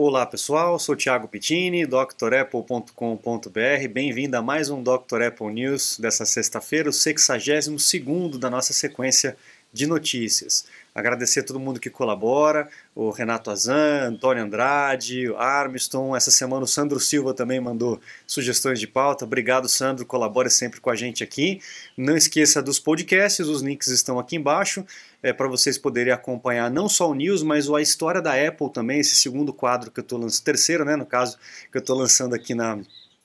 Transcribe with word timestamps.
Olá 0.00 0.24
pessoal, 0.24 0.78
sou 0.78 0.94
Thiago 0.94 1.26
Pittini, 1.26 1.84
drapple.com.br. 1.84 3.88
Bem-vindo 3.90 4.36
a 4.36 4.40
mais 4.40 4.70
um 4.70 4.80
Dr. 4.80 5.22
Apple 5.26 5.52
News 5.52 5.98
dessa 5.98 6.24
sexta-feira, 6.24 6.88
o 6.88 6.92
62 6.92 8.38
da 8.38 8.48
nossa 8.48 8.72
sequência 8.72 9.36
de 9.72 9.86
notícias. 9.86 10.66
Agradecer 10.94 11.40
a 11.40 11.44
todo 11.44 11.60
mundo 11.60 11.78
que 11.78 11.90
colabora, 11.90 12.68
o 12.92 13.10
Renato 13.10 13.50
Azan, 13.50 14.08
Antônio 14.08 14.42
Andrade, 14.42 15.28
o 15.28 15.36
Armstrong. 15.36 16.16
Essa 16.16 16.32
semana 16.32 16.64
o 16.64 16.66
Sandro 16.66 16.98
Silva 16.98 17.32
também 17.32 17.60
mandou 17.60 18.00
sugestões 18.26 18.80
de 18.80 18.86
pauta. 18.88 19.24
Obrigado, 19.24 19.68
Sandro, 19.68 20.04
colabore 20.04 20.50
sempre 20.50 20.80
com 20.80 20.90
a 20.90 20.96
gente 20.96 21.22
aqui. 21.22 21.60
Não 21.96 22.16
esqueça 22.16 22.60
dos 22.60 22.80
podcasts, 22.80 23.46
os 23.46 23.62
links 23.62 23.88
estão 23.88 24.18
aqui 24.18 24.34
embaixo, 24.34 24.84
é, 25.22 25.32
para 25.32 25.46
vocês 25.46 25.78
poderem 25.78 26.12
acompanhar 26.12 26.68
não 26.68 26.88
só 26.88 27.08
o 27.08 27.14
News, 27.14 27.44
mas 27.44 27.70
a 27.70 27.80
história 27.80 28.20
da 28.20 28.32
Apple 28.34 28.72
também, 28.72 28.98
esse 28.98 29.14
segundo 29.14 29.52
quadro 29.52 29.92
que 29.92 30.00
eu 30.00 30.02
estou 30.02 30.18
lançando, 30.18 30.44
terceiro, 30.44 30.84
né, 30.84 30.96
no 30.96 31.06
caso, 31.06 31.38
que 31.70 31.78
eu 31.78 31.80
estou 31.80 31.96
lançando 31.96 32.34
aqui 32.34 32.54
na, 32.54 32.78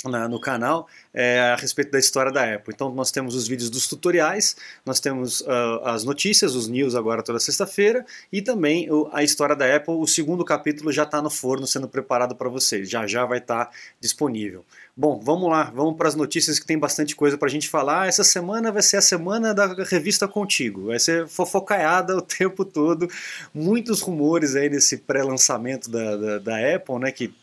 na, 0.10 0.28
no 0.28 0.40
canal 0.40 0.88
é, 1.14 1.40
a 1.40 1.56
respeito 1.56 1.92
da 1.92 2.00
história 2.00 2.32
da 2.32 2.56
Apple. 2.56 2.74
Então 2.74 2.94
nós 2.94 3.12
temos 3.12 3.36
os 3.36 3.48
vídeos 3.48 3.70
dos 3.70 3.88
tutoriais, 3.88 4.56
nós 4.86 5.00
temos 5.00 5.42
uh, 5.42 5.82
as 5.84 6.04
notícias, 6.04 6.56
os 6.56 6.68
news 6.68 6.96
agora 6.96 7.24
toda 7.24 7.40
sexta-feira 7.40 8.06
e 8.32 8.42
também 8.42 8.92
o, 8.92 9.10
a 9.12 9.24
história 9.24 9.56
da 9.56 9.76
Apple. 9.76 9.94
O 9.96 10.08
segundo 10.08 10.44
capítulo 10.44 10.92
já 10.92 11.04
está 11.04 11.22
no 11.22 11.30
forno 11.30 11.66
sendo 11.68 11.88
preparado 11.88 12.36
para 12.36 12.50
vocês, 12.50 12.90
já 12.90 13.06
já 13.08 13.26
vai 13.26 13.38
estar 13.38 13.66
tá 13.66 13.72
disponível. 14.00 14.66
Bom, 14.96 15.20
vamos 15.20 15.50
lá, 15.50 15.72
vamos 15.74 15.98
para 15.98 16.08
as 16.08 16.14
notícias 16.16 16.60
que 16.60 16.66
tem 16.68 16.78
bastante 16.78 17.16
coisa 17.16 17.36
para 17.36 17.48
a 17.48 17.52
gente 17.52 17.68
falar. 17.68 18.08
Essa 18.08 18.24
semana 18.24 18.72
vai 18.72 18.84
ser 18.84 18.98
a 18.98 19.02
semana 19.02 19.54
da 19.54 19.66
revista 19.84 20.28
Contigo, 20.28 20.88
vai 20.88 21.00
ser 21.00 21.28
fofocaiada 21.28 22.16
o 22.18 22.22
tempo 22.22 22.64
todo, 22.64 23.08
muitos 23.54 24.02
rumores 24.02 24.56
aí 24.56 24.70
nesse 24.70 24.98
pré-lançamento 24.98 25.90
da, 25.90 26.16
da, 26.16 26.40
da 26.40 26.76
Apple, 26.76 27.00
né, 27.00 27.12
que 27.12 27.34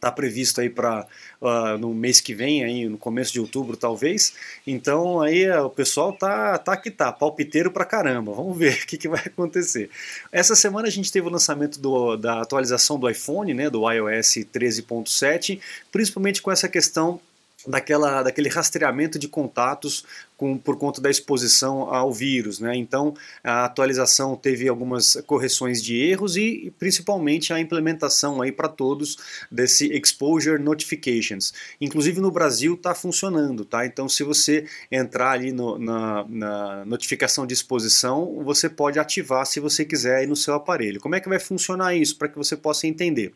está 0.00 0.10
previsto 0.10 0.62
aí 0.62 0.70
para 0.70 1.06
uh, 1.40 1.46
ah, 1.46 1.78
no 1.78 1.92
mês 1.92 2.20
que 2.20 2.34
vem, 2.34 2.64
aí 2.64 2.88
no 2.88 2.96
começo 2.96 3.32
de 3.32 3.38
outubro 3.38 3.76
talvez. 3.76 4.32
Então 4.66 5.20
aí 5.20 5.48
uh, 5.48 5.66
o 5.66 5.70
pessoal 5.70 6.12
tá 6.12 6.56
tá 6.58 6.76
que 6.76 6.90
tá, 6.90 7.12
palpiteiro 7.12 7.70
pra 7.70 7.84
caramba. 7.84 8.32
Vamos 8.32 8.56
ver 8.56 8.80
o 8.82 8.86
que, 8.86 8.96
que 8.96 9.08
vai 9.08 9.20
acontecer. 9.20 9.90
Essa 10.32 10.56
semana 10.56 10.88
a 10.88 10.90
gente 10.90 11.12
teve 11.12 11.26
o 11.28 11.30
lançamento 11.30 11.78
do, 11.78 12.16
da 12.16 12.40
atualização 12.40 12.98
do 12.98 13.08
iPhone, 13.08 13.52
né, 13.52 13.68
do 13.68 13.88
iOS 13.90 14.46
13.7, 14.52 15.60
principalmente 15.92 16.40
com 16.40 16.50
essa 16.50 16.68
questão 16.68 17.20
daquela, 17.66 18.22
daquele 18.22 18.48
rastreamento 18.48 19.18
de 19.18 19.28
contatos 19.28 20.04
com, 20.36 20.56
por 20.56 20.76
conta 20.76 21.00
da 21.00 21.10
exposição 21.10 21.92
ao 21.94 22.12
vírus. 22.12 22.60
Né? 22.60 22.74
Então, 22.76 23.14
a 23.44 23.66
atualização 23.66 24.34
teve 24.34 24.68
algumas 24.68 25.16
correções 25.26 25.82
de 25.82 25.96
erros 25.96 26.36
e, 26.36 26.72
principalmente, 26.78 27.52
a 27.52 27.60
implementação 27.60 28.40
aí 28.40 28.50
para 28.50 28.68
todos 28.68 29.18
desse 29.50 29.92
Exposure 29.92 30.58
Notifications. 30.58 31.52
Inclusive 31.80 32.20
no 32.20 32.30
Brasil 32.30 32.74
está 32.74 32.94
funcionando, 32.94 33.64
tá? 33.64 33.84
Então, 33.84 34.08
se 34.08 34.24
você 34.24 34.64
entrar 34.90 35.32
ali 35.32 35.52
no, 35.52 35.78
na, 35.78 36.24
na 36.28 36.84
notificação 36.86 37.46
de 37.46 37.52
exposição, 37.52 38.42
você 38.42 38.68
pode 38.68 38.98
ativar 38.98 39.44
se 39.44 39.60
você 39.60 39.84
quiser 39.84 40.26
no 40.26 40.36
seu 40.36 40.54
aparelho. 40.54 41.00
Como 41.00 41.14
é 41.14 41.20
que 41.20 41.28
vai 41.28 41.38
funcionar 41.38 41.94
isso 41.94 42.16
para 42.16 42.28
que 42.28 42.38
você 42.38 42.56
possa 42.56 42.86
entender? 42.86 43.34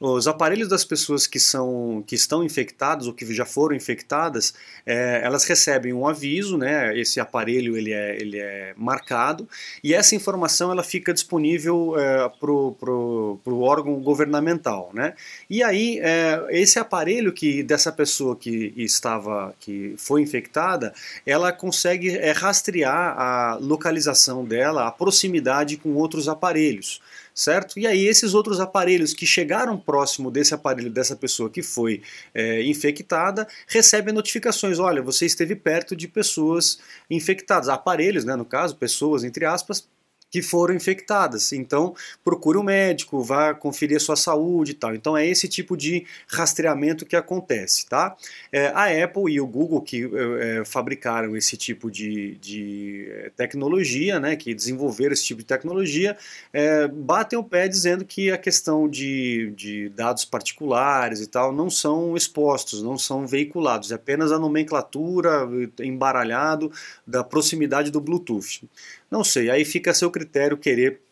Os 0.00 0.28
aparelhos 0.28 0.68
das 0.68 0.84
pessoas 0.84 1.26
que, 1.26 1.40
são, 1.40 2.04
que 2.06 2.14
estão 2.14 2.44
infectadas 2.44 3.06
ou 3.06 3.12
que 3.12 3.32
já 3.32 3.46
foram 3.46 3.74
infectadas, 3.74 4.54
é, 4.84 5.20
elas 5.22 5.44
recebem 5.44 5.92
um 5.92 6.06
aviso, 6.06 6.58
né? 6.58 6.96
Esse 6.98 7.18
aparelho 7.18 7.76
ele 7.76 7.92
é, 7.92 8.20
ele 8.20 8.38
é 8.38 8.74
marcado 8.76 9.48
e 9.82 9.94
essa 9.94 10.14
informação 10.14 10.70
ela 10.70 10.82
fica 10.82 11.12
disponível 11.12 11.98
é, 11.98 12.28
para 12.28 12.50
o 12.50 13.60
órgão 13.60 14.00
governamental, 14.00 14.90
né? 14.92 15.14
E 15.48 15.62
aí 15.62 15.98
é, 16.00 16.44
esse 16.50 16.78
aparelho 16.78 17.32
que 17.32 17.62
dessa 17.62 17.90
pessoa 17.90 18.36
que 18.36 18.72
estava 18.76 19.54
que 19.58 19.94
foi 19.96 20.20
infectada, 20.20 20.92
ela 21.24 21.52
consegue 21.52 22.10
é, 22.16 22.32
rastrear 22.32 23.18
a 23.18 23.58
localização 23.60 24.44
dela, 24.44 24.86
a 24.86 24.90
proximidade 24.90 25.76
com 25.76 25.94
outros 25.94 26.28
aparelhos 26.28 27.00
certo? 27.36 27.78
E 27.78 27.86
aí 27.86 28.06
esses 28.06 28.32
outros 28.32 28.58
aparelhos 28.58 29.12
que 29.12 29.26
chegaram 29.26 29.78
próximo 29.78 30.30
desse 30.30 30.54
aparelho 30.54 30.90
dessa 30.90 31.14
pessoa 31.14 31.50
que 31.50 31.62
foi 31.62 32.02
é, 32.34 32.62
infectada 32.62 33.46
recebem 33.68 34.14
notificações, 34.14 34.78
olha, 34.78 35.02
você 35.02 35.26
esteve 35.26 35.54
perto 35.54 35.94
de 35.94 36.08
pessoas 36.08 36.78
infectadas, 37.10 37.68
aparelhos, 37.68 38.24
né, 38.24 38.34
no 38.34 38.46
caso, 38.46 38.76
pessoas 38.76 39.22
entre 39.22 39.44
aspas, 39.44 39.86
que 40.30 40.42
foram 40.42 40.74
infectadas. 40.74 41.52
Então, 41.52 41.94
procure 42.24 42.58
um 42.58 42.62
médico, 42.62 43.22
vá 43.22 43.54
conferir 43.54 43.96
a 43.96 44.00
sua 44.00 44.16
saúde 44.16 44.72
e 44.72 44.74
tal. 44.74 44.94
Então, 44.94 45.16
é 45.16 45.26
esse 45.26 45.48
tipo 45.48 45.76
de 45.76 46.04
rastreamento 46.28 47.06
que 47.06 47.16
acontece, 47.16 47.86
tá? 47.86 48.16
É, 48.52 48.68
a 48.68 49.04
Apple 49.04 49.32
e 49.32 49.40
o 49.40 49.46
Google 49.46 49.80
que 49.80 50.04
é, 50.04 50.60
é 50.60 50.64
fabricaram 50.64 51.36
esse 51.36 51.56
tipo 51.56 51.90
de, 51.90 52.36
de 52.36 53.08
é, 53.10 53.30
tecnologia, 53.36 54.18
né, 54.18 54.36
que 54.36 54.54
desenvolveram 54.54 55.12
esse 55.12 55.24
tipo 55.24 55.40
de 55.40 55.46
tecnologia, 55.46 56.16
é, 56.52 56.88
batem 56.88 57.38
o 57.38 57.44
pé 57.44 57.68
dizendo 57.68 58.04
que 58.04 58.30
a 58.30 58.38
questão 58.38 58.88
de, 58.88 59.52
de 59.56 59.88
dados 59.90 60.24
particulares 60.24 61.20
e 61.20 61.26
tal 61.26 61.52
não 61.52 61.70
são 61.70 62.16
expostos, 62.16 62.82
não 62.82 62.98
são 62.98 63.26
veiculados, 63.26 63.90
é 63.92 63.94
apenas 63.94 64.32
a 64.32 64.38
nomenclatura 64.38 65.48
embaralhado 65.80 66.70
da 67.06 67.24
proximidade 67.24 67.90
do 67.90 68.00
Bluetooth. 68.00 68.62
Não 69.10 69.22
sei, 69.22 69.50
aí 69.50 69.64
fica 69.64 69.90
a 69.90 69.94
seu 69.94 70.10
critério 70.10 70.58
querer 70.58 71.05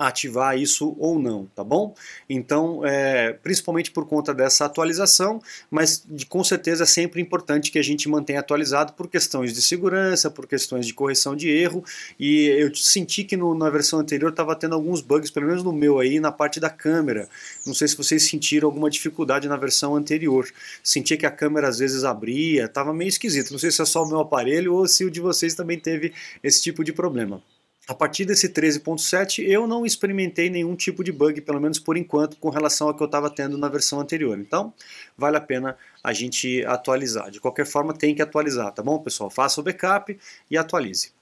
ativar 0.00 0.58
isso 0.58 0.96
ou 0.98 1.18
não, 1.18 1.44
tá 1.54 1.62
bom? 1.62 1.94
Então, 2.28 2.80
é, 2.86 3.34
principalmente 3.34 3.90
por 3.90 4.06
conta 4.06 4.32
dessa 4.32 4.64
atualização, 4.64 5.42
mas 5.70 6.02
de, 6.08 6.24
com 6.24 6.42
certeza 6.42 6.84
é 6.84 6.86
sempre 6.86 7.20
importante 7.20 7.70
que 7.70 7.78
a 7.78 7.82
gente 7.82 8.08
mantenha 8.08 8.40
atualizado 8.40 8.94
por 8.94 9.08
questões 9.08 9.52
de 9.52 9.60
segurança, 9.60 10.30
por 10.30 10.46
questões 10.46 10.86
de 10.86 10.94
correção 10.94 11.36
de 11.36 11.50
erro, 11.50 11.84
e 12.18 12.46
eu 12.46 12.74
senti 12.74 13.24
que 13.24 13.36
no, 13.36 13.54
na 13.54 13.68
versão 13.68 13.98
anterior 13.98 14.30
estava 14.30 14.56
tendo 14.56 14.74
alguns 14.74 15.02
bugs, 15.02 15.30
pelo 15.30 15.46
menos 15.46 15.62
no 15.62 15.72
meu 15.72 15.98
aí, 15.98 16.18
na 16.18 16.32
parte 16.32 16.58
da 16.58 16.70
câmera. 16.70 17.28
Não 17.66 17.74
sei 17.74 17.86
se 17.86 17.94
vocês 17.94 18.22
sentiram 18.26 18.68
alguma 18.68 18.88
dificuldade 18.88 19.48
na 19.48 19.56
versão 19.56 19.94
anterior. 19.94 20.48
Senti 20.82 21.14
que 21.18 21.26
a 21.26 21.30
câmera 21.30 21.68
às 21.68 21.78
vezes 21.78 22.04
abria, 22.04 22.64
estava 22.64 22.94
meio 22.94 23.08
esquisito. 23.08 23.50
Não 23.50 23.58
sei 23.58 23.70
se 23.70 23.82
é 23.82 23.84
só 23.84 24.02
o 24.02 24.08
meu 24.08 24.20
aparelho 24.20 24.74
ou 24.74 24.88
se 24.88 25.04
o 25.04 25.10
de 25.10 25.20
vocês 25.20 25.54
também 25.54 25.78
teve 25.78 26.14
esse 26.42 26.62
tipo 26.62 26.82
de 26.82 26.92
problema. 26.92 27.42
A 27.88 27.94
partir 27.94 28.24
desse 28.24 28.48
13.7 28.48 29.44
eu 29.44 29.66
não 29.66 29.84
experimentei 29.84 30.48
nenhum 30.48 30.76
tipo 30.76 31.02
de 31.02 31.10
bug, 31.10 31.40
pelo 31.40 31.60
menos 31.60 31.78
por 31.78 31.96
enquanto, 31.96 32.36
com 32.36 32.48
relação 32.48 32.88
ao 32.88 32.94
que 32.94 33.02
eu 33.02 33.06
estava 33.06 33.28
tendo 33.28 33.58
na 33.58 33.68
versão 33.68 34.00
anterior. 34.00 34.38
Então, 34.38 34.72
vale 35.16 35.36
a 35.36 35.40
pena 35.40 35.76
a 36.02 36.12
gente 36.12 36.64
atualizar. 36.66 37.30
De 37.30 37.40
qualquer 37.40 37.66
forma, 37.66 37.92
tem 37.92 38.14
que 38.14 38.22
atualizar, 38.22 38.72
tá 38.72 38.82
bom, 38.82 38.98
pessoal? 38.98 39.30
Faça 39.30 39.60
o 39.60 39.64
backup 39.64 40.16
e 40.50 40.56
atualize. 40.56 41.12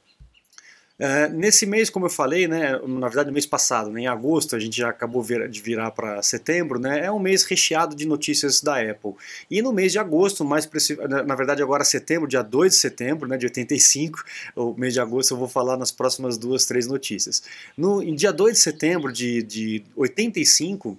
Uh, 0.99 1.33
nesse 1.33 1.65
mês, 1.65 1.89
como 1.89 2.07
eu 2.07 2.11
falei, 2.11 2.49
né, 2.49 2.73
na 2.85 3.07
verdade 3.07 3.29
no 3.29 3.33
mês 3.33 3.47
passado, 3.47 3.89
né, 3.89 4.01
em 4.01 4.07
agosto, 4.09 4.57
a 4.57 4.59
gente 4.59 4.79
já 4.79 4.89
acabou 4.89 5.23
vir, 5.23 5.49
de 5.49 5.63
virar 5.63 5.93
para 5.93 6.21
setembro, 6.23 6.81
né, 6.81 7.05
é 7.05 7.13
um 7.13 7.21
mês 7.21 7.45
recheado 7.45 7.95
de 7.95 8.05
notícias 8.05 8.61
da 8.61 8.81
Apple. 8.81 9.13
E 9.49 9.63
no 9.63 9.73
mês 9.73 9.93
de 9.93 9.99
agosto, 10.01 10.45
mais 10.45 10.69
na, 11.09 11.23
na 11.23 11.35
verdade 11.37 11.63
agora 11.63 11.85
setembro, 11.85 12.27
dia 12.27 12.43
2 12.43 12.73
de 12.73 12.79
setembro, 12.79 13.29
né, 13.29 13.37
de 13.37 13.47
85, 13.47 14.25
o 14.57 14.75
mês 14.75 14.93
de 14.93 15.01
agosto 15.01 15.35
eu 15.35 15.37
vou 15.37 15.49
falar 15.49 15.77
nas 15.77 15.93
próximas 15.93 16.37
duas, 16.37 16.67
três 16.67 16.89
notícias. 16.89 17.45
No 17.77 18.03
em 18.03 18.17
dia 18.17 18.33
2 18.33 18.55
de 18.55 18.61
setembro 18.61 19.13
de, 19.13 19.43
de 19.45 19.85
85, 19.95 20.99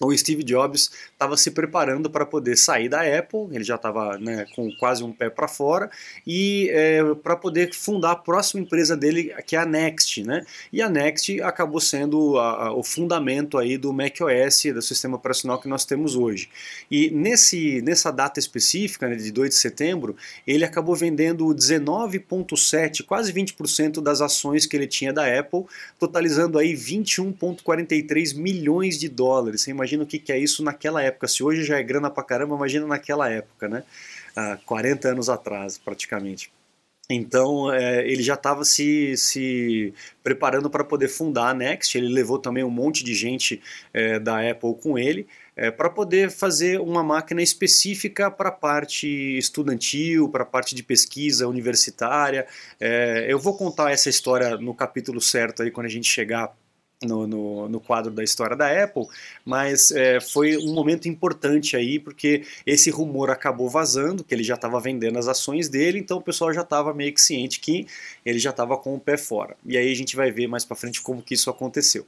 o 0.00 0.16
Steve 0.16 0.42
Jobs 0.42 0.90
estava 1.12 1.36
se 1.36 1.50
preparando 1.50 2.08
para 2.08 2.24
poder 2.24 2.56
sair 2.56 2.88
da 2.88 3.02
Apple, 3.02 3.48
ele 3.52 3.64
já 3.64 3.74
estava 3.74 4.16
né, 4.18 4.46
com 4.56 4.70
quase 4.78 5.04
um 5.04 5.12
pé 5.12 5.28
para 5.28 5.46
fora, 5.46 5.90
e 6.26 6.70
é, 6.72 7.02
para 7.22 7.36
poder 7.36 7.74
fundar 7.74 8.12
a 8.12 8.16
próxima 8.16 8.62
empresa 8.62 8.96
dele, 8.96 9.34
que 9.46 9.54
é 9.54 9.58
a 9.58 9.66
Next. 9.66 10.22
Né? 10.22 10.44
E 10.72 10.80
a 10.80 10.88
Next 10.88 11.40
acabou 11.42 11.80
sendo 11.80 12.38
a, 12.38 12.68
a, 12.68 12.72
o 12.72 12.82
fundamento 12.82 13.58
aí 13.58 13.76
do 13.76 13.92
macOS, 13.92 14.62
do 14.72 14.80
sistema 14.80 15.16
operacional 15.16 15.60
que 15.60 15.68
nós 15.68 15.84
temos 15.84 16.16
hoje. 16.16 16.48
E 16.90 17.10
nesse, 17.10 17.82
nessa 17.82 18.10
data 18.10 18.40
específica, 18.40 19.06
né, 19.06 19.16
de 19.16 19.30
2 19.30 19.50
de 19.50 19.56
setembro, 19.56 20.16
ele 20.46 20.64
acabou 20.64 20.96
vendendo 20.96 21.44
19,7%, 21.46 23.04
quase 23.04 23.32
20% 23.32 24.00
das 24.02 24.22
ações 24.22 24.64
que 24.64 24.76
ele 24.76 24.86
tinha 24.86 25.12
da 25.12 25.38
Apple, 25.38 25.64
totalizando 25.98 26.58
aí 26.58 26.72
21,43 26.74 28.34
milhões 28.34 28.98
de 28.98 29.08
dólares. 29.08 29.60
Você 29.60 29.70
imagina 29.70 29.89
imagina 29.94 30.04
o 30.04 30.06
que, 30.06 30.18
que 30.18 30.32
é 30.32 30.38
isso 30.38 30.62
naquela 30.62 31.02
época. 31.02 31.26
Se 31.26 31.42
hoje 31.42 31.64
já 31.64 31.78
é 31.78 31.82
grana 31.82 32.10
pra 32.10 32.22
caramba, 32.22 32.54
imagina 32.54 32.86
naquela 32.86 33.28
época, 33.28 33.68
né? 33.68 33.84
Há 34.36 34.56
40 34.64 35.08
anos 35.08 35.28
atrás, 35.28 35.78
praticamente. 35.78 36.52
Então 37.12 37.72
é, 37.72 38.06
ele 38.06 38.22
já 38.22 38.34
estava 38.34 38.64
se, 38.64 39.16
se 39.16 39.92
preparando 40.22 40.70
para 40.70 40.84
poder 40.84 41.08
fundar 41.08 41.48
a 41.48 41.54
Next. 41.54 41.98
Ele 41.98 42.08
levou 42.08 42.38
também 42.38 42.62
um 42.62 42.70
monte 42.70 43.02
de 43.02 43.14
gente 43.14 43.60
é, 43.92 44.20
da 44.20 44.48
Apple 44.48 44.74
com 44.80 44.96
ele 44.96 45.26
é, 45.56 45.72
para 45.72 45.90
poder 45.90 46.30
fazer 46.30 46.80
uma 46.80 47.02
máquina 47.02 47.42
específica 47.42 48.30
para 48.30 48.50
a 48.50 48.52
parte 48.52 49.08
estudantil, 49.36 50.28
para 50.28 50.44
a 50.44 50.46
parte 50.46 50.74
de 50.74 50.84
pesquisa 50.84 51.48
universitária. 51.48 52.46
É, 52.78 53.26
eu 53.28 53.40
vou 53.40 53.56
contar 53.56 53.90
essa 53.90 54.08
história 54.08 54.56
no 54.56 54.72
capítulo 54.72 55.20
certo 55.20 55.64
aí 55.64 55.70
quando 55.72 55.86
a 55.86 55.90
gente 55.90 56.08
chegar 56.08 56.54
no, 57.02 57.26
no, 57.26 57.68
no, 57.68 57.80
quadro 57.80 58.12
da 58.12 58.22
história 58.22 58.54
da 58.54 58.84
Apple, 58.84 59.06
mas 59.44 59.90
é, 59.90 60.20
foi 60.20 60.56
um 60.58 60.74
momento 60.74 61.08
importante 61.08 61.76
aí, 61.76 61.98
porque 61.98 62.44
esse 62.66 62.90
rumor 62.90 63.30
acabou 63.30 63.70
vazando, 63.70 64.22
que 64.22 64.34
ele 64.34 64.42
já 64.42 64.54
estava 64.54 64.78
vendendo 64.78 65.18
as 65.18 65.26
ações 65.26 65.68
dele, 65.68 65.98
então 65.98 66.18
o 66.18 66.22
pessoal 66.22 66.52
já 66.52 66.60
estava 66.60 66.92
meio 66.92 67.14
que 67.14 67.20
ciente 67.20 67.58
que 67.58 67.86
ele 68.24 68.38
já 68.38 68.50
estava 68.50 68.76
com 68.76 68.94
o 68.94 69.00
pé 69.00 69.16
fora. 69.16 69.56
E 69.64 69.78
aí 69.78 69.90
a 69.90 69.96
gente 69.96 70.14
vai 70.14 70.30
ver 70.30 70.46
mais 70.46 70.64
para 70.64 70.76
frente 70.76 71.00
como 71.00 71.22
que 71.22 71.34
isso 71.34 71.48
aconteceu. 71.48 72.06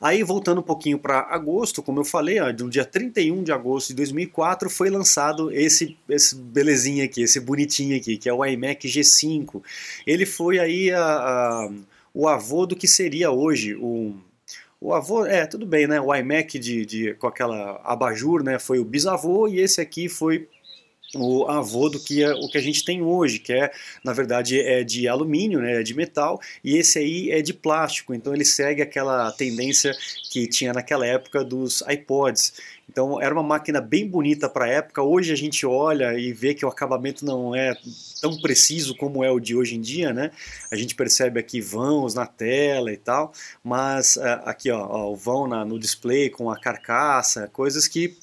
Aí, 0.00 0.22
voltando 0.22 0.60
um 0.60 0.64
pouquinho 0.64 0.98
para 0.98 1.20
agosto, 1.20 1.82
como 1.82 2.00
eu 2.00 2.04
falei, 2.04 2.38
ó, 2.40 2.52
no 2.52 2.68
dia 2.68 2.84
31 2.84 3.42
de 3.42 3.52
agosto 3.52 3.88
de 3.88 3.94
2004 3.94 4.68
foi 4.68 4.90
lançado 4.90 5.50
esse, 5.50 5.96
esse 6.08 6.34
belezinha 6.36 7.04
aqui, 7.04 7.22
esse 7.22 7.40
bonitinho 7.40 7.96
aqui, 7.96 8.18
que 8.18 8.28
é 8.28 8.32
o 8.32 8.44
iMac 8.44 8.86
G5. 8.86 9.62
Ele 10.06 10.26
foi 10.26 10.58
aí 10.58 10.90
a, 10.90 11.02
a 11.02 11.70
o 12.14 12.28
avô 12.28 12.64
do 12.64 12.76
que 12.76 12.86
seria 12.86 13.30
hoje 13.32 13.74
o, 13.74 14.14
o 14.80 14.94
avô, 14.94 15.26
é, 15.26 15.44
tudo 15.46 15.66
bem, 15.66 15.86
né? 15.86 16.00
O 16.00 16.14
iMac 16.14 16.58
de, 16.58 16.86
de, 16.86 17.14
com 17.14 17.26
aquela 17.26 17.80
abajur, 17.84 18.44
né? 18.44 18.58
Foi 18.58 18.78
o 18.78 18.84
bisavô 18.84 19.48
e 19.48 19.58
esse 19.58 19.80
aqui 19.80 20.08
foi 20.08 20.48
o 21.16 21.46
avô 21.46 21.88
do 21.88 21.98
que 21.98 22.22
é, 22.22 22.32
o 22.32 22.48
que 22.48 22.58
a 22.58 22.60
gente 22.60 22.84
tem 22.84 23.02
hoje, 23.02 23.38
que 23.38 23.52
é, 23.52 23.70
na 24.04 24.12
verdade, 24.12 24.60
é 24.60 24.82
de 24.82 25.08
alumínio, 25.08 25.60
né, 25.60 25.80
é 25.80 25.82
de 25.82 25.94
metal, 25.94 26.40
e 26.62 26.76
esse 26.76 26.98
aí 26.98 27.30
é 27.30 27.40
de 27.40 27.54
plástico, 27.54 28.14
então 28.14 28.34
ele 28.34 28.44
segue 28.44 28.82
aquela 28.82 29.30
tendência 29.32 29.92
que 30.30 30.46
tinha 30.48 30.72
naquela 30.72 31.06
época 31.06 31.44
dos 31.44 31.82
iPods. 31.88 32.54
Então 32.94 33.20
era 33.20 33.34
uma 33.34 33.42
máquina 33.42 33.80
bem 33.80 34.06
bonita 34.06 34.48
para 34.48 34.66
a 34.66 34.68
época. 34.68 35.02
Hoje 35.02 35.32
a 35.32 35.36
gente 35.36 35.66
olha 35.66 36.16
e 36.16 36.32
vê 36.32 36.54
que 36.54 36.64
o 36.64 36.68
acabamento 36.68 37.24
não 37.24 37.52
é 37.52 37.74
tão 38.20 38.40
preciso 38.40 38.96
como 38.96 39.24
é 39.24 39.30
o 39.32 39.40
de 39.40 39.56
hoje 39.56 39.74
em 39.74 39.80
dia, 39.80 40.12
né? 40.12 40.30
A 40.70 40.76
gente 40.76 40.94
percebe 40.94 41.40
aqui 41.40 41.60
vãos 41.60 42.14
na 42.14 42.24
tela 42.24 42.92
e 42.92 42.96
tal, 42.96 43.32
mas 43.64 44.14
uh, 44.14 44.42
aqui 44.44 44.70
ó, 44.70 44.78
ó, 44.78 45.10
o 45.10 45.16
vão 45.16 45.48
na, 45.48 45.64
no 45.64 45.76
display 45.76 46.30
com 46.30 46.48
a 46.48 46.56
carcaça, 46.56 47.48
coisas 47.52 47.88
que 47.88 48.16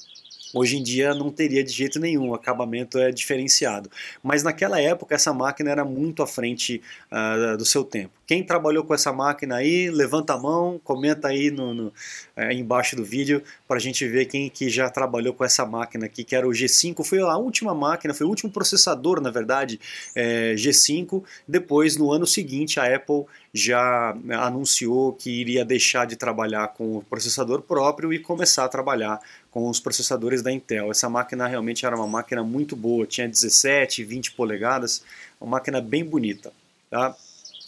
Hoje 0.54 0.76
em 0.76 0.82
dia 0.82 1.14
não 1.14 1.30
teria 1.30 1.64
de 1.64 1.72
jeito 1.72 1.98
nenhum, 1.98 2.28
o 2.28 2.34
acabamento 2.34 2.98
é 2.98 3.10
diferenciado. 3.10 3.90
Mas 4.22 4.42
naquela 4.42 4.78
época 4.78 5.14
essa 5.14 5.32
máquina 5.32 5.70
era 5.70 5.82
muito 5.82 6.22
à 6.22 6.26
frente 6.26 6.82
uh, 7.10 7.56
do 7.56 7.64
seu 7.64 7.82
tempo. 7.84 8.12
Quem 8.32 8.42
trabalhou 8.42 8.82
com 8.82 8.94
essa 8.94 9.12
máquina 9.12 9.56
aí, 9.56 9.90
levanta 9.90 10.32
a 10.32 10.38
mão, 10.38 10.80
comenta 10.82 11.28
aí 11.28 11.50
no, 11.50 11.74
no 11.74 11.92
é, 12.34 12.50
embaixo 12.54 12.96
do 12.96 13.04
vídeo 13.04 13.42
para 13.68 13.76
a 13.76 13.78
gente 13.78 14.08
ver 14.08 14.24
quem 14.24 14.48
que 14.48 14.70
já 14.70 14.88
trabalhou 14.88 15.34
com 15.34 15.44
essa 15.44 15.66
máquina 15.66 16.06
aqui, 16.06 16.24
que 16.24 16.34
era 16.34 16.48
o 16.48 16.50
G5. 16.50 17.04
Foi 17.04 17.20
a 17.20 17.36
última 17.36 17.74
máquina, 17.74 18.14
foi 18.14 18.26
o 18.26 18.30
último 18.30 18.50
processador, 18.50 19.20
na 19.20 19.30
verdade, 19.30 19.78
é, 20.14 20.54
G5. 20.54 21.22
Depois, 21.46 21.98
no 21.98 22.10
ano 22.10 22.26
seguinte, 22.26 22.80
a 22.80 22.96
Apple 22.96 23.26
já 23.52 24.16
anunciou 24.40 25.12
que 25.12 25.28
iria 25.28 25.62
deixar 25.62 26.06
de 26.06 26.16
trabalhar 26.16 26.68
com 26.68 26.96
o 26.96 27.02
processador 27.02 27.60
próprio 27.60 28.14
e 28.14 28.18
começar 28.18 28.64
a 28.64 28.68
trabalhar 28.68 29.20
com 29.50 29.68
os 29.68 29.78
processadores 29.78 30.40
da 30.40 30.50
Intel. 30.50 30.90
Essa 30.90 31.06
máquina 31.06 31.46
realmente 31.46 31.84
era 31.84 31.94
uma 31.94 32.06
máquina 32.06 32.42
muito 32.42 32.74
boa, 32.74 33.06
tinha 33.06 33.28
17, 33.28 34.02
20 34.02 34.32
polegadas, 34.32 35.04
uma 35.38 35.50
máquina 35.50 35.82
bem 35.82 36.02
bonita. 36.02 36.50
Tá? 36.88 37.14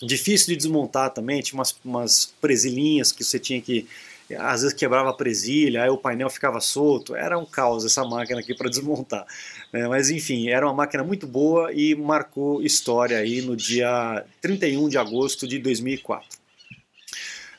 Difícil 0.07 0.49
de 0.49 0.57
desmontar 0.57 1.11
também, 1.11 1.41
tinha 1.41 1.59
umas, 1.59 1.77
umas 1.85 2.35
presilhinhas 2.41 3.13
que 3.13 3.25
você 3.25 3.39
tinha 3.39 3.61
que. 3.61 3.87
Às 4.39 4.63
vezes 4.63 4.75
quebrava 4.75 5.11
a 5.11 5.13
presilha, 5.13 5.83
aí 5.83 5.91
o 5.91 5.99
painel 5.99 6.31
ficava 6.31 6.59
solto. 6.61 7.15
Era 7.15 7.39
um 7.39 7.45
caos 7.45 7.85
essa 7.85 8.05
máquina 8.05 8.41
aqui 8.41 8.55
para 8.55 8.71
desmontar. 8.71 9.27
É, 9.73 9.87
mas 9.87 10.09
enfim, 10.09 10.49
era 10.49 10.67
uma 10.67 10.73
máquina 10.73 11.05
muito 11.05 11.27
boa 11.27 11.73
e 11.73 11.95
marcou 11.95 12.63
história 12.63 13.19
aí 13.19 13.43
no 13.43 13.55
dia 13.55 14.25
31 14.41 14.89
de 14.89 14.97
agosto 14.97 15.47
de 15.47 15.59
2004. 15.59 16.44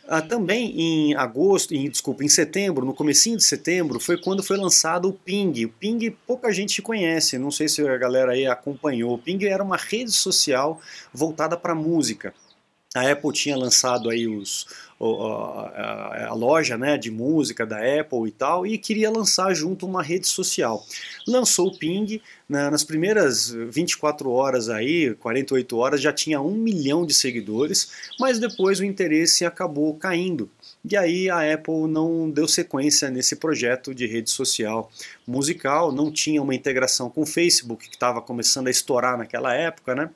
Ah, 0.07 0.21
também 0.21 0.79
em 0.79 1.15
agosto, 1.15 1.73
em, 1.73 1.89
desculpa, 1.89 2.23
em 2.23 2.27
setembro, 2.29 2.85
no 2.85 2.93
comecinho 2.93 3.37
de 3.37 3.43
setembro, 3.43 3.99
foi 3.99 4.17
quando 4.17 4.43
foi 4.43 4.55
lançado 4.55 5.09
o 5.09 5.13
Ping. 5.13 5.65
O 5.65 5.69
Ping 5.69 6.11
pouca 6.27 6.51
gente 6.53 6.81
conhece, 6.81 7.39
não 7.39 7.49
sei 7.49 7.67
se 7.67 7.81
a 7.87 7.97
galera 7.97 8.33
aí 8.33 8.45
acompanhou. 8.45 9.15
O 9.15 9.17
Ping 9.17 9.43
era 9.45 9.63
uma 9.63 9.77
rede 9.77 10.11
social 10.11 10.79
voltada 11.11 11.57
para 11.57 11.73
música. 11.73 12.33
A 12.95 13.11
Apple 13.11 13.33
tinha 13.33 13.57
lançado 13.57 14.09
aí 14.09 14.27
os, 14.27 14.67
a, 15.00 16.27
a, 16.30 16.33
loja 16.33 16.77
né, 16.77 16.97
de 16.97 17.12
música 17.12 17.65
da 17.65 17.77
Apple 17.77 18.27
e 18.27 18.31
tal, 18.31 18.65
e 18.65 18.77
queria 18.77 19.09
lançar 19.09 19.53
junto 19.53 19.86
uma 19.86 20.01
rede 20.01 20.27
social. 20.27 20.86
Lançou 21.27 21.68
o 21.68 21.77
Ping, 21.77 22.21
na, 22.47 22.71
nas 22.71 22.83
primeiras 22.83 23.50
24 23.51 24.30
horas 24.30 24.69
aí, 24.69 25.13
48 25.15 25.77
horas, 25.77 26.01
já 26.01 26.13
tinha 26.13 26.39
um 26.39 26.56
milhão 26.56 27.06
de 27.06 27.13
seguidores, 27.13 27.92
mas 28.19 28.39
depois 28.39 28.80
o 28.80 28.86
interesse 28.86 29.45
acabou 29.45 29.94
caindo. 29.95 30.50
E 30.89 30.95
aí 30.95 31.30
a 31.30 31.53
Apple 31.53 31.88
não 31.88 32.30
deu 32.30 32.48
sequência 32.48 33.09
nesse 33.09 33.36
projeto 33.36 33.94
de 33.94 34.06
rede 34.06 34.30
social 34.30 34.91
musical, 35.27 35.91
não 35.91 36.12
tinha 36.12 36.41
uma 36.41 36.53
integração 36.53 37.09
com 37.09 37.21
o 37.21 37.25
Facebook, 37.25 37.89
que 37.89 37.95
estava 37.95 38.21
começando 38.21 38.68
a 38.68 38.71
estourar 38.71 39.18
naquela 39.18 39.53
época, 39.53 39.95
né? 39.95 40.09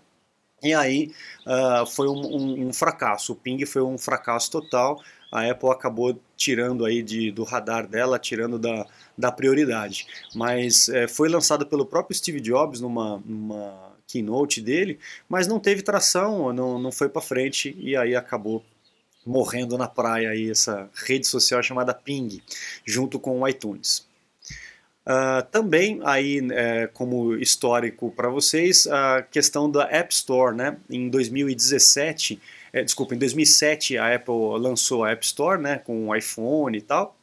E 0.61 0.73
aí 0.73 1.11
uh, 1.45 1.85
foi 1.85 2.07
um, 2.07 2.19
um, 2.19 2.67
um, 2.67 2.73
fracasso, 2.73 3.33
o 3.33 3.35
Ping 3.35 3.65
foi 3.65 3.81
um 3.81 3.97
fracasso 3.97 4.51
total, 4.51 5.01
a 5.31 5.49
Apple 5.49 5.69
acabou 5.69 6.19
tirando 6.35 6.85
aí 6.85 7.01
de, 7.01 7.31
do 7.31 7.43
radar 7.43 7.87
dela, 7.87 8.19
tirando 8.19 8.57
da, 8.57 8.85
da 9.17 9.31
prioridade. 9.31 10.07
Mas 10.33 10.89
é, 10.89 11.07
foi 11.07 11.29
lançado 11.29 11.65
pelo 11.65 11.85
próprio 11.85 12.17
Steve 12.17 12.41
Jobs 12.41 12.81
numa, 12.81 13.21
numa 13.25 13.93
keynote 14.07 14.59
dele, 14.59 14.99
mas 15.27 15.47
não 15.47 15.59
teve 15.59 15.81
tração, 15.81 16.51
não, 16.51 16.79
não 16.79 16.91
foi 16.91 17.07
para 17.07 17.21
frente 17.21 17.75
e 17.79 17.95
aí 17.95 18.15
acabou 18.15 18.63
morrendo 19.25 19.77
na 19.77 19.87
praia 19.87 20.31
aí 20.31 20.49
essa 20.49 20.89
rede 21.05 21.27
social 21.27 21.61
chamada 21.61 21.93
Ping, 21.93 22.41
junto 22.85 23.19
com 23.19 23.41
o 23.41 23.47
iTunes. 23.47 24.08
Uh, 25.09 25.41
também 25.51 25.99
aí 26.03 26.39
é, 26.51 26.85
como 26.85 27.33
histórico 27.35 28.11
para 28.11 28.29
vocês 28.29 28.85
a 28.85 29.23
questão 29.23 29.67
da 29.67 29.85
App 29.89 30.13
Store, 30.13 30.55
né? 30.55 30.77
Em 30.87 31.09
2017, 31.09 32.39
é, 32.71 32.83
desculpa, 32.83 33.15
em 33.15 33.17
2007 33.17 33.97
a 33.97 34.13
Apple 34.13 34.35
lançou 34.59 35.03
a 35.03 35.09
App 35.09 35.25
Store, 35.25 35.59
né? 35.59 35.79
Com 35.79 36.09
o 36.09 36.15
iPhone 36.15 36.77
e 36.77 36.81
tal. 36.81 37.17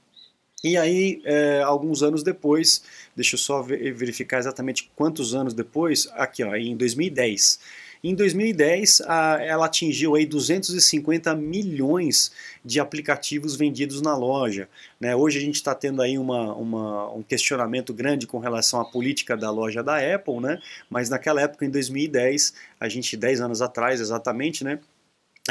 E 0.65 0.77
aí, 0.77 1.23
é, 1.25 1.63
alguns 1.63 2.03
anos 2.03 2.25
depois, 2.25 2.83
deixa 3.15 3.37
eu 3.37 3.39
só 3.39 3.63
verificar 3.63 4.39
exatamente 4.39 4.91
quantos 4.97 5.33
anos 5.33 5.55
depois, 5.55 6.09
aqui 6.15 6.43
ó, 6.43 6.57
em 6.57 6.77
2010 6.77 7.61
em 8.03 8.15
2010, 8.15 9.03
a, 9.03 9.39
ela 9.43 9.67
atingiu 9.67 10.15
aí 10.15 10.27
250 10.27 11.35
milhões 11.35 12.33
de 12.65 12.81
aplicativos 12.81 13.57
vendidos 13.57 14.01
na 14.01 14.17
loja. 14.17 14.69
Né? 15.01 15.15
Hoje 15.15 15.39
a 15.39 15.41
gente 15.41 15.57
está 15.57 15.75
tendo 15.75 16.03
aí 16.03 16.19
uma, 16.19 16.55
uma, 16.55 17.13
um 17.13 17.23
questionamento 17.23 17.93
grande 17.93 18.27
com 18.27 18.39
relação 18.39 18.81
à 18.81 18.85
política 18.85 19.37
da 19.37 19.51
loja 19.51 19.83
da 19.83 19.97
Apple, 20.15 20.41
né? 20.41 20.61
mas 20.91 21.09
naquela 21.09 21.41
época, 21.41 21.65
em 21.65 21.71
2010, 21.71 22.55
a 22.81 22.89
gente, 22.89 23.17
10 23.17 23.41
anos 23.41 23.63
atrás 23.63 24.01
exatamente, 24.01 24.63
né? 24.63 24.79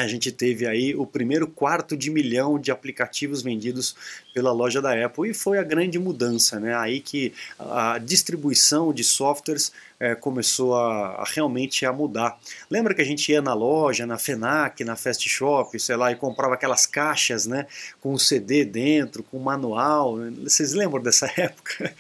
A 0.03 0.07
gente 0.07 0.31
teve 0.31 0.67
aí 0.67 0.93
o 0.95 1.05
primeiro 1.05 1.47
quarto 1.47 1.95
de 1.95 2.09
milhão 2.09 2.59
de 2.59 2.71
aplicativos 2.71 3.41
vendidos 3.41 3.95
pela 4.33 4.51
loja 4.51 4.81
da 4.81 5.05
Apple 5.05 5.29
e 5.29 5.33
foi 5.33 5.57
a 5.57 5.63
grande 5.63 5.97
mudança, 5.97 6.59
né? 6.59 6.75
Aí 6.75 6.99
que 6.99 7.33
a 7.57 7.97
distribuição 7.97 8.93
de 8.93 9.03
softwares 9.03 9.71
é, 9.99 10.13
começou 10.13 10.75
a, 10.75 11.21
a, 11.21 11.23
realmente 11.23 11.85
a 11.85 11.93
mudar. 11.93 12.37
Lembra 12.69 12.93
que 12.93 13.01
a 13.01 13.05
gente 13.05 13.31
ia 13.31 13.41
na 13.41 13.53
loja, 13.53 14.05
na 14.05 14.17
Fenac, 14.17 14.83
na 14.83 14.95
Fast 14.95 15.27
Shop, 15.29 15.79
sei 15.79 15.95
lá, 15.95 16.11
e 16.11 16.15
comprava 16.15 16.55
aquelas 16.55 16.85
caixas, 16.85 17.45
né? 17.45 17.65
Com 18.01 18.13
o 18.13 18.19
CD 18.19 18.65
dentro, 18.65 19.23
com 19.23 19.37
o 19.37 19.43
manual. 19.43 20.17
Vocês 20.43 20.73
lembram 20.73 21.01
dessa 21.01 21.31
época? 21.37 21.93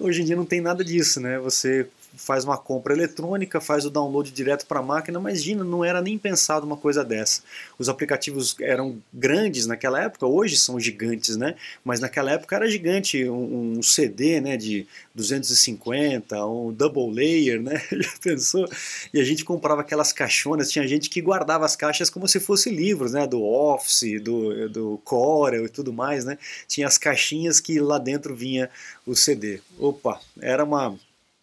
Hoje 0.00 0.22
em 0.22 0.24
dia 0.24 0.36
não 0.36 0.46
tem 0.46 0.60
nada 0.60 0.82
disso, 0.82 1.20
né? 1.20 1.38
Você 1.38 1.86
faz 2.16 2.44
uma 2.44 2.58
compra 2.58 2.92
eletrônica, 2.92 3.60
faz 3.60 3.84
o 3.84 3.90
download 3.90 4.30
direto 4.30 4.66
para 4.66 4.80
a 4.80 4.82
máquina, 4.82 5.20
mas 5.20 5.42
Gina 5.42 5.64
não 5.64 5.84
era 5.84 6.00
nem 6.00 6.18
pensado 6.18 6.66
uma 6.66 6.76
coisa 6.76 7.04
dessa. 7.04 7.42
Os 7.78 7.88
aplicativos 7.88 8.56
eram 8.60 8.98
grandes 9.12 9.66
naquela 9.66 10.02
época, 10.02 10.26
hoje 10.26 10.56
são 10.56 10.78
gigantes, 10.78 11.36
né? 11.36 11.54
Mas 11.84 12.00
naquela 12.00 12.32
época 12.32 12.56
era 12.56 12.68
gigante, 12.68 13.28
um, 13.28 13.78
um 13.78 13.82
CD, 13.82 14.40
né, 14.40 14.56
de 14.56 14.86
250, 15.14 16.44
um 16.46 16.72
double 16.72 17.12
layer, 17.12 17.60
né? 17.60 17.82
Já 17.90 18.10
pensou? 18.20 18.68
E 19.12 19.20
a 19.20 19.24
gente 19.24 19.44
comprava 19.44 19.80
aquelas 19.80 20.12
caixonas, 20.12 20.70
tinha 20.70 20.86
gente 20.86 21.08
que 21.10 21.20
guardava 21.20 21.64
as 21.64 21.76
caixas 21.76 22.10
como 22.10 22.26
se 22.26 22.40
fossem 22.40 22.74
livros, 22.74 23.12
né, 23.12 23.26
do 23.26 23.42
Office, 23.42 24.20
do 24.22 24.62
do 24.68 25.00
Corel 25.04 25.66
e 25.66 25.68
tudo 25.68 25.92
mais, 25.92 26.24
né? 26.24 26.38
Tinha 26.66 26.86
as 26.86 26.98
caixinhas 26.98 27.60
que 27.60 27.78
lá 27.80 27.98
dentro 27.98 28.34
vinha 28.34 28.70
o 29.06 29.14
CD. 29.14 29.60
Opa, 29.78 30.20
era 30.40 30.64
uma 30.64 30.98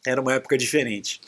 era 0.05 0.21
uma 0.21 0.33
época 0.33 0.57
diferente. 0.57 1.21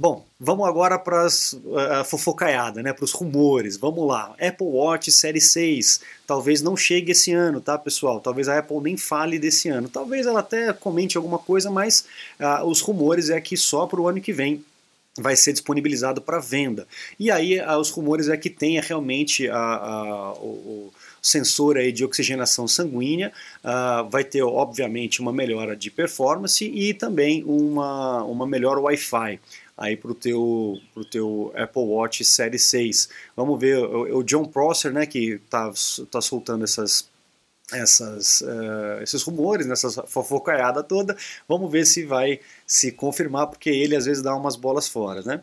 Bom, 0.00 0.24
vamos 0.38 0.68
agora 0.68 0.96
para 0.96 1.26
a 1.26 2.04
fofocaiada, 2.04 2.80
né, 2.84 2.92
para 2.92 3.04
os 3.04 3.10
rumores. 3.10 3.76
Vamos 3.76 4.06
lá. 4.06 4.32
Apple 4.40 4.68
Watch 4.68 5.10
Série 5.10 5.40
6. 5.40 6.00
Talvez 6.24 6.62
não 6.62 6.76
chegue 6.76 7.10
esse 7.10 7.32
ano, 7.32 7.60
tá, 7.60 7.76
pessoal? 7.76 8.20
Talvez 8.20 8.48
a 8.48 8.58
Apple 8.58 8.80
nem 8.80 8.96
fale 8.96 9.40
desse 9.40 9.68
ano. 9.68 9.88
Talvez 9.88 10.24
ela 10.24 10.38
até 10.38 10.72
comente 10.72 11.16
alguma 11.16 11.40
coisa, 11.40 11.68
mas 11.68 12.06
uh, 12.38 12.64
os 12.64 12.80
rumores 12.80 13.28
é 13.28 13.40
que 13.40 13.56
só 13.56 13.88
para 13.88 14.00
o 14.00 14.06
ano 14.06 14.20
que 14.20 14.32
vem 14.32 14.64
vai 15.16 15.34
ser 15.34 15.52
disponibilizado 15.52 16.22
para 16.22 16.38
venda. 16.38 16.86
E 17.18 17.28
aí 17.28 17.60
uh, 17.60 17.76
os 17.76 17.90
rumores 17.90 18.28
é 18.28 18.36
que 18.36 18.48
tenha 18.50 18.80
realmente 18.80 19.48
a, 19.48 19.58
a 19.58 20.32
o, 20.34 20.92
sensor 21.20 21.76
aí 21.76 21.92
de 21.92 22.04
oxigenação 22.04 22.66
sanguínea, 22.68 23.32
uh, 23.64 24.08
vai 24.08 24.24
ter 24.24 24.42
obviamente 24.42 25.20
uma 25.20 25.32
melhora 25.32 25.76
de 25.76 25.90
performance 25.90 26.64
e 26.64 26.94
também 26.94 27.44
uma, 27.44 28.22
uma 28.24 28.46
melhor 28.46 28.78
Wi-Fi 28.78 29.40
aí 29.76 29.96
para 29.96 30.10
o 30.10 30.14
teu, 30.14 30.78
pro 30.92 31.04
teu 31.04 31.52
Apple 31.54 31.82
Watch 31.82 32.24
Série 32.24 32.58
6. 32.58 33.08
Vamos 33.36 33.60
ver, 33.60 33.78
o, 33.78 34.18
o 34.18 34.22
John 34.24 34.44
Prosser, 34.44 34.92
né, 34.92 35.06
que 35.06 35.40
está 35.44 35.70
tá 36.10 36.20
soltando 36.20 36.64
essas 36.64 37.08
essas, 37.72 38.40
uh, 38.40 39.02
esses 39.02 39.22
rumores, 39.22 39.66
nessa 39.66 39.90
fofocaiada 40.06 40.82
toda, 40.82 41.14
vamos 41.46 41.70
ver 41.70 41.84
se 41.84 42.04
vai 42.04 42.40
se 42.66 42.90
confirmar, 42.92 43.46
porque 43.48 43.68
ele 43.68 43.94
às 43.94 44.06
vezes 44.06 44.22
dá 44.22 44.34
umas 44.34 44.56
bolas 44.56 44.88
fora, 44.88 45.22
né? 45.22 45.42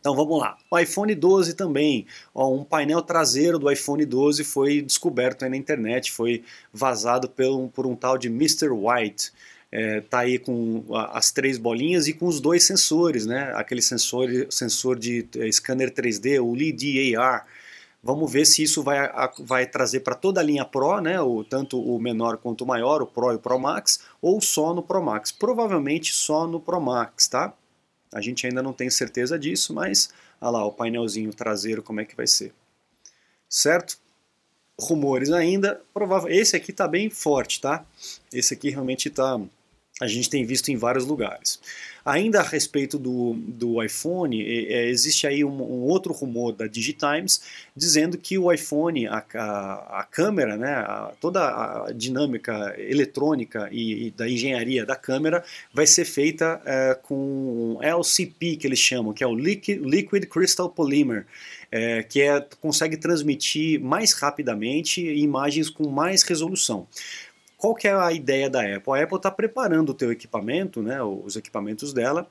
Então 0.00 0.16
vamos 0.16 0.40
lá. 0.40 0.56
O 0.70 0.78
iPhone 0.78 1.14
12 1.14 1.54
também. 1.54 2.06
Ó, 2.34 2.52
um 2.52 2.64
painel 2.64 3.02
traseiro 3.02 3.58
do 3.58 3.70
iPhone 3.70 4.04
12 4.04 4.42
foi 4.44 4.80
descoberto 4.80 5.46
na 5.46 5.56
internet, 5.56 6.10
foi 6.10 6.42
vazado 6.72 7.28
por 7.28 7.44
um, 7.44 7.68
por 7.68 7.86
um 7.86 7.94
tal 7.94 8.16
de 8.16 8.28
Mr. 8.28 8.70
White. 8.70 9.30
É, 9.70 10.00
tá 10.00 10.20
aí 10.20 10.38
com 10.38 10.84
as 11.12 11.30
três 11.30 11.56
bolinhas 11.56 12.08
e 12.08 12.12
com 12.12 12.26
os 12.26 12.40
dois 12.40 12.64
sensores, 12.64 13.24
né? 13.26 13.52
Aquele 13.54 13.82
sensor, 13.82 14.28
sensor 14.50 14.98
de 14.98 15.28
é, 15.36 15.52
scanner 15.52 15.92
3D, 15.92 16.42
o 16.42 16.54
LiDAR. 16.54 17.46
Vamos 18.02 18.32
ver 18.32 18.46
se 18.46 18.62
isso 18.62 18.82
vai, 18.82 18.98
vai 19.40 19.66
trazer 19.66 20.00
para 20.00 20.14
toda 20.14 20.40
a 20.40 20.42
linha 20.42 20.64
Pro, 20.64 21.00
né? 21.00 21.20
O, 21.20 21.44
tanto 21.44 21.78
o 21.78 22.00
menor 22.00 22.38
quanto 22.38 22.64
o 22.64 22.66
maior, 22.66 23.02
o 23.02 23.06
Pro 23.06 23.32
e 23.32 23.36
o 23.36 23.38
Pro 23.38 23.58
Max, 23.58 24.00
ou 24.22 24.40
só 24.40 24.74
no 24.74 24.82
Pro 24.82 25.02
Max. 25.02 25.30
Provavelmente 25.30 26.12
só 26.14 26.46
no 26.46 26.58
Pro 26.58 26.80
Max, 26.80 27.28
tá? 27.28 27.52
A 28.12 28.20
gente 28.20 28.46
ainda 28.46 28.62
não 28.62 28.72
tem 28.72 28.90
certeza 28.90 29.38
disso, 29.38 29.72
mas 29.72 30.10
olha 30.40 30.50
lá 30.50 30.64
o 30.64 30.72
painelzinho 30.72 31.32
traseiro 31.32 31.82
como 31.82 32.00
é 32.00 32.04
que 32.04 32.16
vai 32.16 32.26
ser. 32.26 32.52
Certo? 33.48 33.98
Rumores 34.78 35.30
ainda, 35.30 35.80
provável. 35.92 36.30
Esse 36.30 36.56
aqui 36.56 36.70
está 36.70 36.88
bem 36.88 37.10
forte, 37.10 37.60
tá? 37.60 37.84
Esse 38.32 38.54
aqui 38.54 38.70
realmente 38.70 39.08
está 39.08 39.38
a 40.00 40.06
gente 40.06 40.30
tem 40.30 40.44
visto 40.44 40.70
em 40.70 40.76
vários 40.76 41.04
lugares. 41.04 41.60
Ainda 42.02 42.40
a 42.40 42.42
respeito 42.42 42.98
do, 42.98 43.34
do 43.34 43.82
iPhone, 43.82 44.42
é, 44.42 44.88
existe 44.88 45.26
aí 45.26 45.44
um, 45.44 45.62
um, 45.62 45.82
outro 45.82 46.14
rumor 46.14 46.52
da 46.52 46.66
Digitimes 46.66 47.42
dizendo 47.76 48.16
que 48.16 48.38
o 48.38 48.50
iPhone, 48.50 49.06
a, 49.06 49.22
a, 49.34 50.00
a 50.00 50.04
câmera, 50.10 50.56
né, 50.56 50.72
a, 50.72 51.12
toda 51.20 51.40
a 51.42 51.92
dinâmica 51.92 52.74
eletrônica 52.78 53.68
e, 53.70 54.06
e, 54.06 54.10
da 54.12 54.28
engenharia 54.28 54.86
da 54.86 54.96
câmera 54.96 55.44
vai 55.74 55.86
ser 55.86 56.06
feita 56.06 56.62
é, 56.64 56.98
com 57.02 57.78
LCP, 57.82 58.56
que 58.56 58.66
eles 58.66 58.78
chamam, 58.78 59.12
que 59.12 59.22
é 59.22 59.26
o 59.26 59.34
Liquid, 59.34 59.80
Liquid 59.82 60.24
Crystal 60.26 60.70
Polymer. 60.70 61.26
É, 61.72 62.02
que 62.02 62.20
é, 62.20 62.44
consegue 62.60 62.96
transmitir 62.96 63.80
mais 63.80 64.12
rapidamente 64.12 65.00
imagens 65.00 65.70
com 65.70 65.88
mais 65.88 66.24
resolução 66.24 66.88
qual 67.60 67.74
que 67.74 67.86
é 67.86 67.92
a 67.92 68.10
ideia 68.10 68.48
da 68.48 68.60
Apple? 68.60 68.94
A 68.94 69.02
Apple 69.02 69.16
está 69.18 69.30
preparando 69.30 69.90
o 69.90 69.94
teu 69.94 70.10
equipamento, 70.10 70.82
né, 70.82 71.02
os 71.02 71.36
equipamentos 71.36 71.92
dela, 71.92 72.26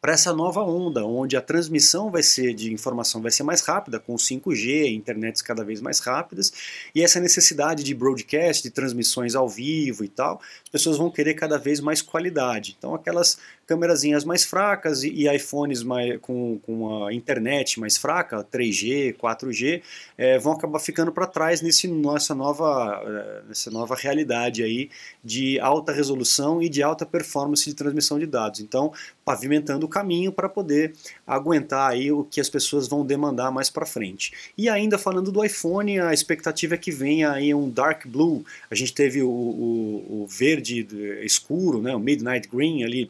para 0.00 0.14
essa 0.14 0.32
nova 0.32 0.62
onda, 0.62 1.04
onde 1.04 1.36
a 1.36 1.42
transmissão 1.42 2.10
vai 2.10 2.22
ser 2.22 2.54
de 2.54 2.72
informação 2.72 3.20
vai 3.20 3.30
ser 3.30 3.42
mais 3.42 3.60
rápida, 3.60 4.00
com 4.00 4.14
5G, 4.14 4.94
internets 4.94 5.42
cada 5.42 5.62
vez 5.62 5.80
mais 5.80 6.00
rápidas, 6.00 6.52
e 6.94 7.02
essa 7.02 7.20
necessidade 7.20 7.84
de 7.84 7.94
broadcast, 7.94 8.62
de 8.62 8.70
transmissões 8.70 9.34
ao 9.34 9.48
vivo 9.48 10.02
e 10.02 10.08
tal, 10.08 10.40
as 10.62 10.70
pessoas 10.70 10.96
vão 10.96 11.10
querer 11.10 11.34
cada 11.34 11.58
vez 11.58 11.80
mais 11.80 12.00
qualidade. 12.00 12.74
Então 12.78 12.94
aquelas 12.94 13.38
câmerazinhas 13.66 14.24
mais 14.24 14.44
fracas 14.44 15.04
e, 15.04 15.10
e 15.10 15.32
iPhones 15.32 15.82
mais, 15.84 16.18
com, 16.20 16.58
com 16.58 17.06
a 17.06 17.12
internet 17.12 17.78
mais 17.78 17.96
fraca, 17.96 18.42
3G, 18.42 19.14
4G, 19.16 19.82
é, 20.18 20.38
vão 20.38 20.54
acabar 20.54 20.80
ficando 20.80 21.12
para 21.12 21.26
trás 21.26 21.60
nesse 21.60 21.86
nossa 21.86 22.34
nova, 22.34 23.00
é, 23.06 23.48
nessa 23.48 23.70
nova 23.70 23.94
realidade 23.94 24.62
aí 24.64 24.90
de 25.22 25.60
alta 25.60 25.92
resolução 25.92 26.60
e 26.60 26.68
de 26.68 26.82
alta 26.82 27.06
performance 27.06 27.64
de 27.64 27.74
transmissão 27.74 28.18
de 28.18 28.26
dados. 28.26 28.60
Então, 28.60 28.92
pavimentando 29.30 29.86
o 29.86 29.88
caminho 29.88 30.32
para 30.32 30.48
poder 30.48 30.92
aguentar 31.24 31.88
aí 31.88 32.10
o 32.10 32.24
que 32.24 32.40
as 32.40 32.48
pessoas 32.48 32.88
vão 32.88 33.06
demandar 33.06 33.52
mais 33.52 33.70
para 33.70 33.86
frente. 33.86 34.32
E 34.58 34.68
ainda 34.68 34.98
falando 34.98 35.30
do 35.30 35.44
iPhone, 35.44 36.00
a 36.00 36.12
expectativa 36.12 36.74
é 36.74 36.76
que 36.76 36.90
venha 36.90 37.30
aí 37.30 37.54
um 37.54 37.70
dark 37.70 38.08
blue. 38.08 38.44
A 38.68 38.74
gente 38.74 38.92
teve 38.92 39.22
o, 39.22 39.30
o, 39.30 40.22
o 40.22 40.26
verde 40.26 40.84
escuro, 41.22 41.80
né, 41.80 41.94
o 41.94 42.00
midnight 42.00 42.48
green 42.48 42.82
ali 42.82 43.08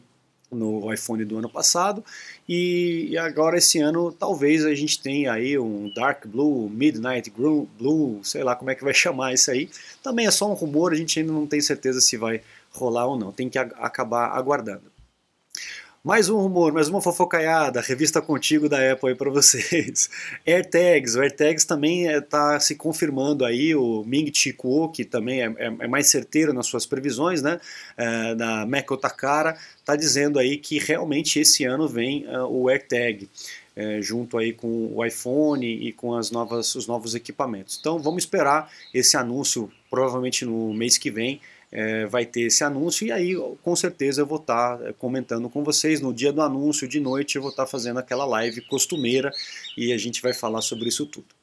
no 0.52 0.92
iPhone 0.92 1.24
do 1.24 1.38
ano 1.38 1.48
passado 1.48 2.04
e 2.46 3.16
agora 3.16 3.56
esse 3.56 3.78
ano 3.78 4.12
talvez 4.12 4.66
a 4.66 4.74
gente 4.74 5.00
tenha 5.00 5.32
aí 5.32 5.56
um 5.56 5.88
Dark 5.94 6.26
Blue, 6.26 6.68
Midnight 6.68 7.30
Blue, 7.30 8.20
sei 8.24 8.42
lá 8.42 8.56
como 8.56 8.68
é 8.68 8.74
que 8.74 8.82
vai 8.82 8.92
chamar 8.92 9.32
isso 9.32 9.50
aí. 9.50 9.70
Também 10.02 10.26
é 10.26 10.30
só 10.30 10.50
um 10.50 10.54
rumor, 10.54 10.92
a 10.92 10.96
gente 10.96 11.20
ainda 11.20 11.32
não 11.32 11.46
tem 11.46 11.60
certeza 11.60 12.00
se 12.00 12.16
vai 12.16 12.42
rolar 12.72 13.06
ou 13.06 13.16
não, 13.16 13.30
tem 13.30 13.48
que 13.48 13.58
acabar 13.58 14.30
aguardando. 14.30 14.90
Mais 16.02 16.30
um 16.30 16.38
rumor, 16.38 16.72
mais 16.72 16.88
uma 16.88 17.02
fofocaiada, 17.02 17.78
revista 17.82 18.22
contigo 18.22 18.70
da 18.70 18.90
Apple 18.90 19.10
aí 19.10 19.14
para 19.14 19.28
vocês. 19.28 20.08
AirTags, 20.46 21.14
o 21.14 21.20
AirTags 21.20 21.66
também 21.66 22.06
está 22.06 22.54
eh, 22.54 22.58
se 22.58 22.74
confirmando 22.74 23.44
aí, 23.44 23.74
o 23.74 24.02
Ming 24.06 24.32
Chi 24.32 24.50
Kuo, 24.50 24.88
que 24.88 25.04
também 25.04 25.42
é, 25.42 25.54
é, 25.58 25.66
é, 25.66 25.86
mais 25.86 26.08
certeiro 26.08 26.54
nas 26.54 26.68
suas 26.68 26.86
previsões, 26.86 27.42
né, 27.42 27.60
é, 27.98 28.34
da 28.34 28.64
Meko 28.64 28.96
Takara, 28.96 29.58
está 29.76 29.94
dizendo 29.94 30.38
aí 30.38 30.56
que 30.56 30.78
realmente 30.78 31.38
esse 31.38 31.64
ano 31.64 31.86
vem 31.86 32.26
uh, 32.26 32.46
o 32.46 32.70
AirTag. 32.70 33.28
É, 33.76 34.00
junto 34.02 34.36
aí 34.36 34.52
com 34.52 34.92
o 34.92 35.04
iPhone 35.04 35.64
e 35.64 35.92
com 35.92 36.14
as 36.14 36.30
novas, 36.30 36.74
os 36.74 36.86
novos 36.86 37.14
equipamentos. 37.14 37.78
Então 37.80 37.98
vamos 37.98 38.24
esperar 38.24 38.70
esse 38.92 39.16
anúncio 39.16 39.70
provavelmente 39.88 40.44
no 40.44 40.74
mês 40.74 40.98
que 40.98 41.10
vem 41.10 41.40
é, 41.72 42.06
vai 42.06 42.26
ter 42.26 42.42
esse 42.42 42.64
anúncio 42.64 43.06
e 43.06 43.12
aí 43.12 43.34
com 43.62 43.76
certeza 43.76 44.22
eu 44.22 44.26
vou 44.26 44.38
estar 44.38 44.78
tá, 44.78 44.88
é, 44.88 44.92
comentando 44.92 45.48
com 45.48 45.62
vocês. 45.62 46.00
No 46.00 46.12
dia 46.12 46.32
do 46.32 46.42
anúncio 46.42 46.88
de 46.88 47.00
noite 47.00 47.36
eu 47.36 47.42
vou 47.42 47.50
estar 47.50 47.64
tá 47.64 47.70
fazendo 47.70 47.98
aquela 47.98 48.24
live 48.24 48.60
costumeira 48.62 49.30
e 49.76 49.92
a 49.92 49.98
gente 49.98 50.20
vai 50.22 50.34
falar 50.34 50.62
sobre 50.62 50.88
isso 50.88 51.06
tudo 51.06 51.39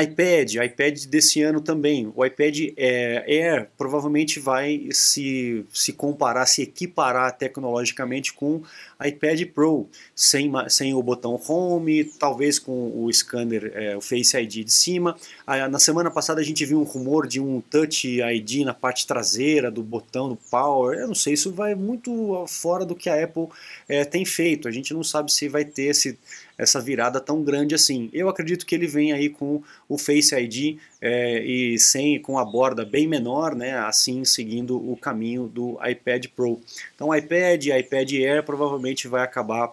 iPad, 0.00 0.54
iPad 0.54 1.04
desse 1.04 1.42
ano 1.42 1.60
também. 1.60 2.10
O 2.16 2.24
iPad 2.24 2.72
é, 2.78 3.24
Air 3.28 3.68
provavelmente 3.76 4.40
vai 4.40 4.88
se, 4.90 5.66
se 5.70 5.92
comparar, 5.92 6.46
se 6.46 6.62
equiparar 6.62 7.36
tecnologicamente 7.36 8.32
com 8.32 8.62
iPad 9.04 9.44
Pro, 9.52 9.86
sem, 10.14 10.50
sem 10.68 10.94
o 10.94 11.02
botão 11.02 11.38
Home, 11.46 12.04
talvez 12.04 12.58
com 12.58 13.04
o 13.04 13.12
scanner, 13.12 13.70
é, 13.74 13.96
o 13.96 14.00
Face 14.00 14.34
ID 14.36 14.64
de 14.64 14.72
cima. 14.72 15.14
Ah, 15.46 15.68
na 15.68 15.78
semana 15.78 16.10
passada 16.10 16.40
a 16.40 16.44
gente 16.44 16.64
viu 16.64 16.80
um 16.80 16.84
rumor 16.84 17.26
de 17.26 17.38
um 17.38 17.60
Touch 17.60 18.06
ID 18.06 18.64
na 18.64 18.72
parte 18.72 19.06
traseira 19.06 19.70
do 19.70 19.82
botão 19.82 20.28
do 20.28 20.36
Power. 20.50 20.98
Eu 20.98 21.08
não 21.08 21.14
sei, 21.14 21.34
isso 21.34 21.52
vai 21.52 21.74
muito 21.74 22.46
fora 22.48 22.86
do 22.86 22.94
que 22.94 23.10
a 23.10 23.22
Apple 23.22 23.48
é, 23.86 24.04
tem 24.06 24.24
feito. 24.24 24.68
A 24.68 24.70
gente 24.70 24.94
não 24.94 25.04
sabe 25.04 25.30
se 25.30 25.48
vai 25.48 25.66
ter 25.66 25.84
esse 25.84 26.18
essa 26.56 26.80
virada 26.80 27.20
tão 27.20 27.42
grande 27.42 27.74
assim. 27.74 28.08
Eu 28.12 28.28
acredito 28.28 28.66
que 28.66 28.74
ele 28.74 28.86
vem 28.86 29.12
aí 29.12 29.28
com 29.28 29.62
o 29.88 29.98
Face 29.98 30.34
ID 30.34 30.78
é, 31.00 31.42
e 31.44 31.78
sem 31.78 32.20
com 32.20 32.38
a 32.38 32.44
borda 32.44 32.84
bem 32.84 33.06
menor, 33.06 33.54
né, 33.54 33.78
assim 33.78 34.24
seguindo 34.24 34.76
o 34.76 34.96
caminho 34.96 35.46
do 35.46 35.78
iPad 35.84 36.26
Pro. 36.34 36.60
Então 36.94 37.14
iPad, 37.14 37.66
iPad 37.66 38.12
Air 38.12 38.42
provavelmente 38.44 39.08
vai 39.08 39.22
acabar 39.22 39.72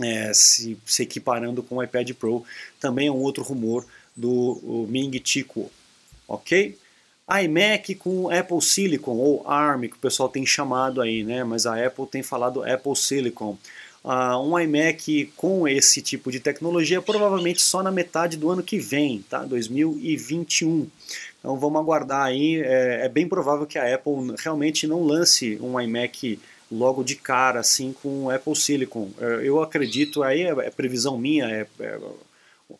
é, 0.00 0.32
se, 0.32 0.78
se, 0.84 1.02
equiparando 1.02 1.62
com 1.62 1.76
o 1.76 1.82
iPad 1.82 2.10
Pro. 2.12 2.44
Também 2.80 3.08
é 3.08 3.12
um 3.12 3.20
outro 3.20 3.42
rumor 3.42 3.86
do 4.16 4.86
Ming 4.88 5.20
Chico, 5.24 5.70
ok? 6.28 6.78
iMac 7.28 7.94
com 7.94 8.28
Apple 8.28 8.60
Silicon 8.60 9.16
ou 9.16 9.48
ARM 9.48 9.88
que 9.88 9.96
o 9.96 9.98
pessoal 9.98 10.28
tem 10.28 10.44
chamado 10.44 11.00
aí, 11.00 11.24
né? 11.24 11.42
Mas 11.42 11.64
a 11.64 11.82
Apple 11.84 12.06
tem 12.06 12.22
falado 12.22 12.62
Apple 12.62 12.94
Silicon 12.94 13.56
uh, 14.04 14.38
um 14.38 14.58
iMac 14.58 15.32
com 15.36 15.66
esse 15.66 16.02
tipo 16.02 16.30
de 16.30 16.38
tecnologia 16.38 17.00
provavelmente 17.00 17.62
só 17.62 17.82
na 17.82 17.90
metade 17.90 18.36
do 18.36 18.50
ano 18.50 18.62
que 18.62 18.78
vem, 18.78 19.24
tá? 19.28 19.44
2021. 19.44 20.86
Então 21.38 21.58
vamos 21.58 21.80
aguardar 21.80 22.26
aí. 22.26 22.60
É, 22.60 23.06
é 23.06 23.08
bem 23.08 23.26
provável 23.26 23.66
que 23.66 23.78
a 23.78 23.94
Apple 23.94 24.34
realmente 24.38 24.86
não 24.86 25.02
lance 25.02 25.58
um 25.60 25.80
iMac 25.80 26.38
logo 26.70 27.04
de 27.04 27.16
cara 27.16 27.60
assim 27.60 27.92
com 27.92 28.24
o 28.24 28.30
Apple 28.30 28.56
Silicon. 28.56 29.10
É, 29.18 29.40
eu 29.42 29.62
acredito, 29.62 30.22
aí 30.22 30.42
é, 30.42 30.50
é 30.50 30.70
previsão 30.70 31.18
minha, 31.18 31.46
é, 31.50 31.66
é, 31.80 31.98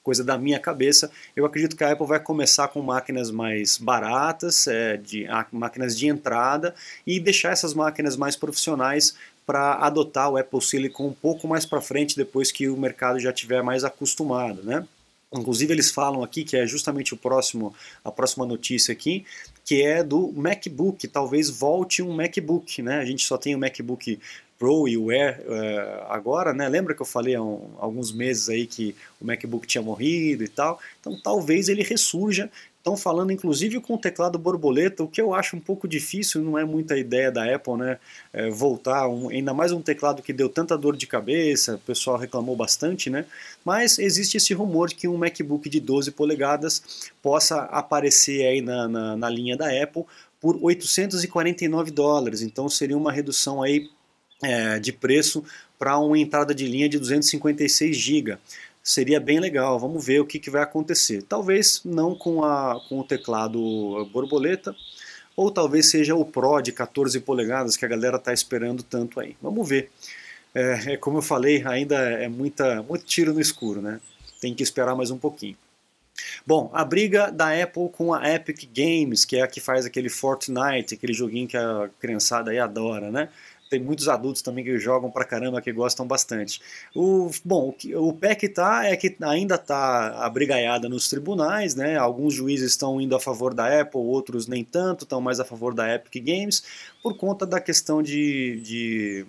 coisa 0.02 0.24
da 0.24 0.36
minha 0.38 0.58
cabeça, 0.58 1.10
eu 1.36 1.44
acredito 1.44 1.76
que 1.76 1.84
a 1.84 1.92
Apple 1.92 2.06
vai 2.06 2.18
começar 2.18 2.68
com 2.68 2.82
máquinas 2.82 3.30
mais 3.30 3.76
baratas, 3.76 4.66
é, 4.66 4.96
de, 4.96 5.26
máquinas 5.52 5.96
de 5.96 6.08
entrada, 6.08 6.74
e 7.06 7.20
deixar 7.20 7.52
essas 7.52 7.74
máquinas 7.74 8.16
mais 8.16 8.34
profissionais 8.34 9.14
para 9.46 9.74
adotar 9.74 10.30
o 10.30 10.36
Apple 10.36 10.60
Silicon 10.60 11.08
um 11.08 11.12
pouco 11.12 11.46
mais 11.46 11.66
para 11.66 11.80
frente, 11.80 12.16
depois 12.16 12.50
que 12.50 12.68
o 12.68 12.76
mercado 12.76 13.18
já 13.20 13.32
tiver 13.32 13.62
mais 13.62 13.84
acostumado, 13.84 14.62
né? 14.62 14.86
Inclusive 15.32 15.72
eles 15.72 15.90
falam 15.90 16.22
aqui 16.22 16.44
que 16.44 16.56
é 16.56 16.66
justamente 16.66 17.12
o 17.12 17.16
próximo, 17.16 17.74
a 18.04 18.10
próxima 18.10 18.46
notícia 18.46 18.92
aqui, 18.92 19.24
que 19.64 19.82
é 19.82 20.02
do 20.02 20.32
MacBook. 20.32 21.08
Talvez 21.08 21.50
volte 21.50 22.02
um 22.02 22.14
MacBook, 22.14 22.80
né? 22.82 22.98
A 22.98 23.04
gente 23.04 23.26
só 23.26 23.36
tem 23.36 23.54
o 23.54 23.58
MacBook 23.58 24.20
Pro 24.56 24.86
e 24.86 24.96
o 24.96 25.10
Air 25.10 25.40
uh, 25.40 26.04
agora, 26.08 26.54
né? 26.54 26.68
Lembra 26.68 26.94
que 26.94 27.02
eu 27.02 27.06
falei 27.06 27.34
há 27.34 27.42
um, 27.42 27.70
alguns 27.78 28.12
meses 28.12 28.48
aí 28.48 28.66
que 28.66 28.94
o 29.20 29.26
MacBook 29.26 29.66
tinha 29.66 29.82
morrido 29.82 30.44
e 30.44 30.48
tal? 30.48 30.78
Então 31.00 31.20
talvez 31.20 31.68
ele 31.68 31.82
ressurja 31.82 32.48
Estão 32.84 32.98
falando 32.98 33.32
inclusive 33.32 33.80
com 33.80 33.94
o 33.94 33.98
teclado 33.98 34.38
borboleta, 34.38 35.02
o 35.02 35.08
que 35.08 35.18
eu 35.18 35.32
acho 35.32 35.56
um 35.56 35.60
pouco 35.60 35.88
difícil, 35.88 36.42
não 36.42 36.58
é 36.58 36.66
muita 36.66 36.98
ideia 36.98 37.32
da 37.32 37.54
Apple, 37.54 37.78
né? 37.78 37.98
É, 38.30 38.50
voltar, 38.50 39.08
um, 39.08 39.30
ainda 39.30 39.54
mais 39.54 39.72
um 39.72 39.80
teclado 39.80 40.20
que 40.20 40.34
deu 40.34 40.50
tanta 40.50 40.76
dor 40.76 40.94
de 40.94 41.06
cabeça, 41.06 41.76
o 41.76 41.78
pessoal 41.78 42.18
reclamou 42.18 42.54
bastante, 42.54 43.08
né? 43.08 43.24
Mas 43.64 43.98
existe 43.98 44.36
esse 44.36 44.52
rumor 44.52 44.90
de 44.90 44.96
que 44.96 45.08
um 45.08 45.16
MacBook 45.16 45.66
de 45.70 45.80
12 45.80 46.10
polegadas 46.10 47.10
possa 47.22 47.62
aparecer 47.62 48.44
aí 48.46 48.60
na, 48.60 48.86
na, 48.86 49.16
na 49.16 49.30
linha 49.30 49.56
da 49.56 49.70
Apple 49.82 50.04
por 50.38 50.58
849 50.60 51.90
dólares, 51.90 52.42
então 52.42 52.68
seria 52.68 52.98
uma 52.98 53.10
redução 53.10 53.62
aí 53.62 53.88
é, 54.42 54.78
de 54.78 54.92
preço 54.92 55.42
para 55.78 55.98
uma 55.98 56.18
entrada 56.18 56.54
de 56.54 56.66
linha 56.68 56.86
de 56.86 56.98
256 56.98 57.96
GB 57.96 58.38
seria 58.84 59.18
bem 59.18 59.40
legal. 59.40 59.78
Vamos 59.78 60.04
ver 60.04 60.20
o 60.20 60.26
que, 60.26 60.38
que 60.38 60.50
vai 60.50 60.62
acontecer. 60.62 61.22
Talvez 61.22 61.80
não 61.84 62.14
com, 62.14 62.44
a, 62.44 62.78
com 62.86 63.00
o 63.00 63.04
teclado 63.04 63.58
borboleta, 64.12 64.76
ou 65.34 65.50
talvez 65.50 65.90
seja 65.90 66.14
o 66.14 66.24
Pro 66.24 66.60
de 66.60 66.70
14 66.70 67.18
polegadas 67.20 67.76
que 67.76 67.84
a 67.84 67.88
galera 67.88 68.18
está 68.18 68.32
esperando 68.32 68.82
tanto 68.82 69.18
aí. 69.18 69.36
Vamos 69.42 69.66
ver. 69.66 69.90
É, 70.54 70.92
é, 70.92 70.96
como 70.96 71.18
eu 71.18 71.22
falei, 71.22 71.64
ainda 71.66 71.96
é 71.96 72.28
muita, 72.28 72.82
muito 72.82 73.04
tiro 73.04 73.32
no 73.32 73.40
escuro, 73.40 73.80
né? 73.80 73.98
Tem 74.40 74.54
que 74.54 74.62
esperar 74.62 74.94
mais 74.94 75.10
um 75.10 75.18
pouquinho. 75.18 75.56
Bom, 76.46 76.70
a 76.72 76.84
briga 76.84 77.32
da 77.32 77.60
Apple 77.60 77.88
com 77.88 78.14
a 78.14 78.30
Epic 78.30 78.68
Games, 78.72 79.24
que 79.24 79.36
é 79.36 79.42
a 79.42 79.48
que 79.48 79.60
faz 79.60 79.84
aquele 79.84 80.08
Fortnite, 80.08 80.94
aquele 80.94 81.12
joguinho 81.12 81.48
que 81.48 81.56
a 81.56 81.90
criançada 81.98 82.52
aí 82.52 82.58
adora, 82.58 83.10
né? 83.10 83.30
Tem 83.74 83.82
muitos 83.82 84.08
adultos 84.08 84.40
também 84.40 84.64
que 84.64 84.78
jogam 84.78 85.10
pra 85.10 85.24
caramba, 85.24 85.60
que 85.60 85.72
gostam 85.72 86.06
bastante. 86.06 86.60
O, 86.94 87.28
bom, 87.44 87.74
o, 87.92 88.08
o 88.08 88.12
pé 88.12 88.36
que 88.36 88.48
tá 88.48 88.86
é 88.86 88.96
que 88.96 89.16
ainda 89.20 89.58
tá 89.58 90.24
abrigaiada 90.24 90.88
nos 90.88 91.08
tribunais, 91.08 91.74
né? 91.74 91.96
Alguns 91.96 92.34
juízes 92.34 92.70
estão 92.70 93.00
indo 93.00 93.16
a 93.16 93.20
favor 93.20 93.52
da 93.52 93.80
Apple, 93.80 94.00
outros 94.00 94.46
nem 94.46 94.62
tanto, 94.62 95.02
estão 95.02 95.20
mais 95.20 95.40
a 95.40 95.44
favor 95.44 95.74
da 95.74 95.92
Epic 95.92 96.24
Games, 96.24 96.62
por 97.02 97.16
conta 97.16 97.44
da 97.44 97.60
questão 97.60 98.00
de, 98.00 98.60
de 98.60 99.26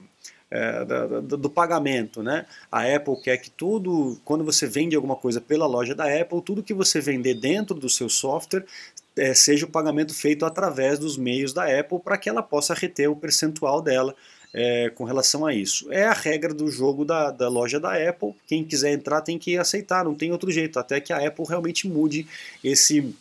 é, 0.51 0.85
do, 1.21 1.37
do, 1.37 1.49
pagamento, 1.49 2.21
né? 2.21 2.45
A 2.71 2.83
Apple 2.83 3.19
quer 3.23 3.37
que 3.37 3.49
tudo, 3.49 4.19
quando 4.23 4.43
você 4.43 4.67
vende 4.67 4.95
alguma 4.95 5.15
coisa 5.15 5.41
pela 5.41 5.65
loja 5.65 5.95
da 5.95 6.05
Apple, 6.05 6.39
tudo 6.43 6.61
que 6.61 6.73
você 6.73 7.01
vender 7.01 7.33
dentro 7.33 7.75
do 7.75 7.89
seu 7.89 8.07
software 8.07 8.63
é, 9.17 9.33
seja 9.33 9.65
o 9.65 9.69
pagamento 9.69 10.13
feito 10.13 10.45
através 10.45 10.99
dos 10.99 11.17
meios 11.17 11.51
da 11.51 11.63
Apple 11.79 11.99
para 11.99 12.17
que 12.17 12.29
ela 12.29 12.43
possa 12.43 12.73
reter 12.75 13.09
o 13.09 13.15
percentual 13.15 13.81
dela 13.81 14.13
é, 14.57 14.89
com 14.89 15.03
relação 15.03 15.45
a 15.45 15.53
isso. 15.53 15.91
É 15.91 16.05
a 16.05 16.13
regra 16.13 16.53
do 16.53 16.71
jogo 16.71 17.03
da, 17.03 17.29
da 17.29 17.49
loja 17.49 17.77
da 17.77 17.93
Apple. 18.09 18.33
Quem 18.47 18.63
quiser 18.63 18.93
entrar 18.93 19.19
tem 19.19 19.37
que 19.37 19.57
aceitar, 19.57 20.05
não 20.05 20.15
tem 20.15 20.31
outro 20.31 20.49
jeito, 20.49 20.79
até 20.79 21.01
que 21.01 21.11
a 21.11 21.27
Apple 21.27 21.45
realmente 21.45 21.87
mude 21.87 22.25
esse 22.63 23.13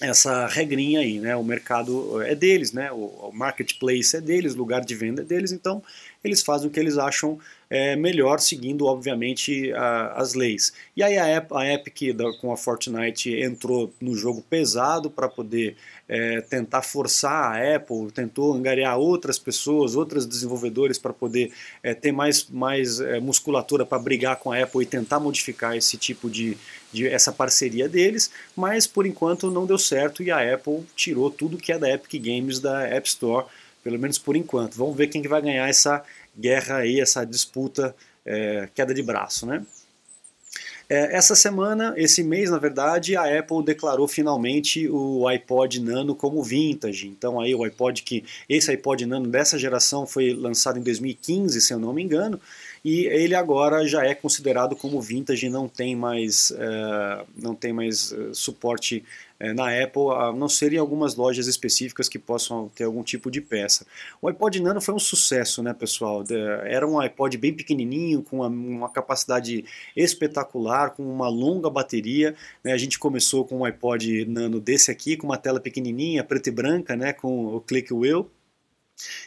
essa 0.00 0.46
regrinha 0.46 1.00
aí, 1.00 1.18
né? 1.18 1.34
O 1.34 1.42
mercado 1.42 2.22
é 2.22 2.32
deles, 2.32 2.70
né? 2.70 2.92
O, 2.92 3.32
marketplace 3.34 4.16
é 4.16 4.20
deles, 4.20 4.54
o 4.54 4.58
lugar 4.58 4.80
de 4.84 4.94
venda 4.94 5.22
é 5.22 5.24
deles, 5.24 5.50
então 5.50 5.82
eles 6.22 6.40
fazem 6.40 6.68
o 6.68 6.70
que 6.70 6.78
eles 6.78 6.96
acham 6.96 7.36
é, 7.70 7.96
melhor, 7.96 8.40
seguindo, 8.40 8.86
obviamente, 8.86 9.72
a, 9.72 10.12
as 10.14 10.34
leis. 10.34 10.72
E 10.96 11.02
aí 11.02 11.18
a, 11.18 11.46
a 11.50 11.72
Epic, 11.74 12.16
da, 12.16 12.32
com 12.40 12.52
a 12.52 12.56
Fortnite, 12.56 13.34
entrou 13.34 13.92
no 14.00 14.14
jogo 14.14 14.42
pesado 14.42 15.10
para 15.10 15.28
poder 15.28 15.76
é, 16.08 16.40
tentar 16.40 16.80
forçar 16.82 17.52
a 17.54 17.76
Apple, 17.76 18.10
tentou 18.10 18.54
angariar 18.54 18.98
outras 18.98 19.38
pessoas, 19.38 19.94
outros 19.94 20.24
desenvolvedores 20.24 20.98
para 20.98 21.12
poder 21.12 21.52
é, 21.82 21.92
ter 21.92 22.12
mais, 22.12 22.48
mais 22.48 22.98
é, 23.00 23.20
musculatura 23.20 23.84
para 23.84 23.98
brigar 23.98 24.36
com 24.36 24.50
a 24.50 24.62
Apple 24.62 24.82
e 24.82 24.86
tentar 24.86 25.20
modificar 25.20 25.76
esse 25.76 25.98
tipo 25.98 26.30
de, 26.30 26.56
de, 26.90 27.06
essa 27.06 27.30
parceria 27.30 27.88
deles, 27.88 28.30
mas 28.56 28.86
por 28.86 29.04
enquanto 29.06 29.50
não 29.50 29.66
deu 29.66 29.78
certo 29.78 30.22
e 30.22 30.30
a 30.30 30.54
Apple 30.54 30.86
tirou 30.96 31.30
tudo 31.30 31.58
que 31.58 31.72
é 31.72 31.78
da 31.78 31.90
Epic 31.90 32.22
Games 32.22 32.58
da 32.58 32.86
App 32.86 33.06
Store, 33.06 33.46
pelo 33.82 33.98
menos 33.98 34.18
por 34.18 34.36
enquanto. 34.36 34.76
Vamos 34.76 34.96
ver 34.96 35.08
quem 35.08 35.22
que 35.22 35.28
vai 35.28 35.42
ganhar 35.42 35.68
essa 35.68 36.02
guerra 36.38 36.78
aí, 36.78 37.00
essa 37.00 37.24
disputa, 37.24 37.94
é, 38.24 38.68
queda 38.74 38.94
de 38.94 39.02
braço, 39.02 39.46
né? 39.46 39.64
É, 40.90 41.14
essa 41.14 41.34
semana, 41.34 41.92
esse 41.98 42.22
mês, 42.22 42.50
na 42.50 42.56
verdade, 42.58 43.14
a 43.14 43.38
Apple 43.38 43.62
declarou 43.62 44.08
finalmente 44.08 44.88
o 44.88 45.28
iPod 45.28 45.80
Nano 45.80 46.14
como 46.14 46.42
vintage. 46.42 47.06
Então 47.06 47.38
aí 47.38 47.54
o 47.54 47.62
iPod 47.62 48.02
que 48.02 48.24
esse 48.48 48.70
iPod 48.70 49.04
Nano 49.04 49.28
dessa 49.28 49.58
geração 49.58 50.06
foi 50.06 50.32
lançado 50.32 50.78
em 50.78 50.82
2015, 50.82 51.60
se 51.60 51.74
eu 51.74 51.78
não 51.78 51.92
me 51.92 52.02
engano, 52.02 52.40
e 52.82 53.04
ele 53.04 53.34
agora 53.34 53.86
já 53.86 54.02
é 54.02 54.14
considerado 54.14 54.74
como 54.74 55.00
vintage, 55.00 55.50
não 55.50 55.68
tem 55.68 55.94
mais, 55.94 56.52
é, 56.56 57.24
não 57.36 57.54
tem 57.54 57.70
mais 57.70 58.12
é, 58.12 58.32
suporte 58.32 59.04
é, 59.40 59.52
na 59.52 59.66
Apple, 59.82 60.10
a 60.12 60.32
não 60.32 60.48
ser 60.48 60.72
em 60.72 60.78
algumas 60.78 61.14
lojas 61.14 61.46
específicas 61.46 62.08
que 62.08 62.18
possam 62.18 62.68
ter 62.74 62.84
algum 62.84 63.02
tipo 63.02 63.30
de 63.30 63.40
peça. 63.40 63.86
O 64.20 64.28
iPod 64.28 64.60
Nano 64.60 64.80
foi 64.80 64.94
um 64.94 64.98
sucesso, 64.98 65.62
né, 65.62 65.72
pessoal? 65.72 66.24
Era 66.64 66.86
um 66.86 66.98
iPod 66.98 67.36
bem 67.38 67.54
pequenininho, 67.54 68.22
com 68.22 68.38
uma, 68.38 68.48
uma 68.48 68.88
capacidade 68.88 69.64
espetacular, 69.96 70.90
com 70.90 71.02
uma 71.02 71.28
longa 71.28 71.70
bateria. 71.70 72.34
Né? 72.64 72.72
A 72.72 72.78
gente 72.78 72.98
começou 72.98 73.44
com 73.44 73.58
um 73.58 73.64
iPod 73.64 74.24
Nano 74.26 74.60
desse 74.60 74.90
aqui, 74.90 75.16
com 75.16 75.26
uma 75.26 75.38
tela 75.38 75.60
pequenininha, 75.60 76.24
preta 76.24 76.48
e 76.48 76.52
branca, 76.52 76.96
né, 76.96 77.12
com 77.12 77.56
o 77.56 77.60
click 77.60 77.92
wheel. 77.92 78.30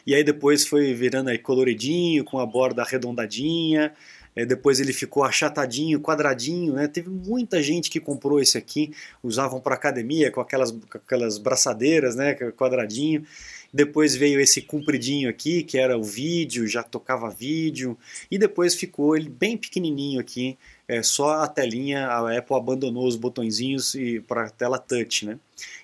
E 0.06 0.14
aí 0.14 0.22
depois 0.22 0.66
foi 0.66 0.92
virando 0.92 1.30
aí 1.30 1.38
coloridinho, 1.38 2.24
com 2.24 2.38
a 2.38 2.44
borda 2.44 2.82
arredondadinha. 2.82 3.94
É, 4.34 4.46
depois 4.46 4.80
ele 4.80 4.92
ficou 4.92 5.24
achatadinho, 5.24 6.00
quadradinho, 6.00 6.74
né? 6.74 6.88
Teve 6.88 7.10
muita 7.10 7.62
gente 7.62 7.90
que 7.90 8.00
comprou 8.00 8.40
esse 8.40 8.56
aqui, 8.56 8.92
usavam 9.22 9.60
para 9.60 9.74
academia 9.74 10.30
com 10.30 10.40
aquelas, 10.40 10.70
com 10.70 10.98
aquelas 10.98 11.38
braçadeiras, 11.38 12.16
né? 12.16 12.34
Quadradinho. 12.34 13.24
Depois 13.72 14.14
veio 14.14 14.38
esse 14.38 14.60
compridinho 14.60 15.30
aqui, 15.30 15.62
que 15.62 15.78
era 15.78 15.96
o 15.96 16.02
vídeo, 16.02 16.66
já 16.66 16.82
tocava 16.82 17.30
vídeo. 17.30 17.96
E 18.30 18.36
depois 18.36 18.74
ficou 18.74 19.16
ele 19.16 19.30
bem 19.30 19.56
pequenininho 19.56 20.20
aqui, 20.20 20.58
é, 20.86 21.02
só 21.02 21.42
a 21.42 21.48
telinha, 21.48 22.06
a 22.06 22.36
Apple 22.36 22.54
abandonou 22.56 23.06
os 23.06 23.16
botõezinhos 23.16 23.94
para 24.28 24.44
a 24.44 24.50
tela 24.50 24.78
touch, 24.78 25.24
né? 25.24 25.38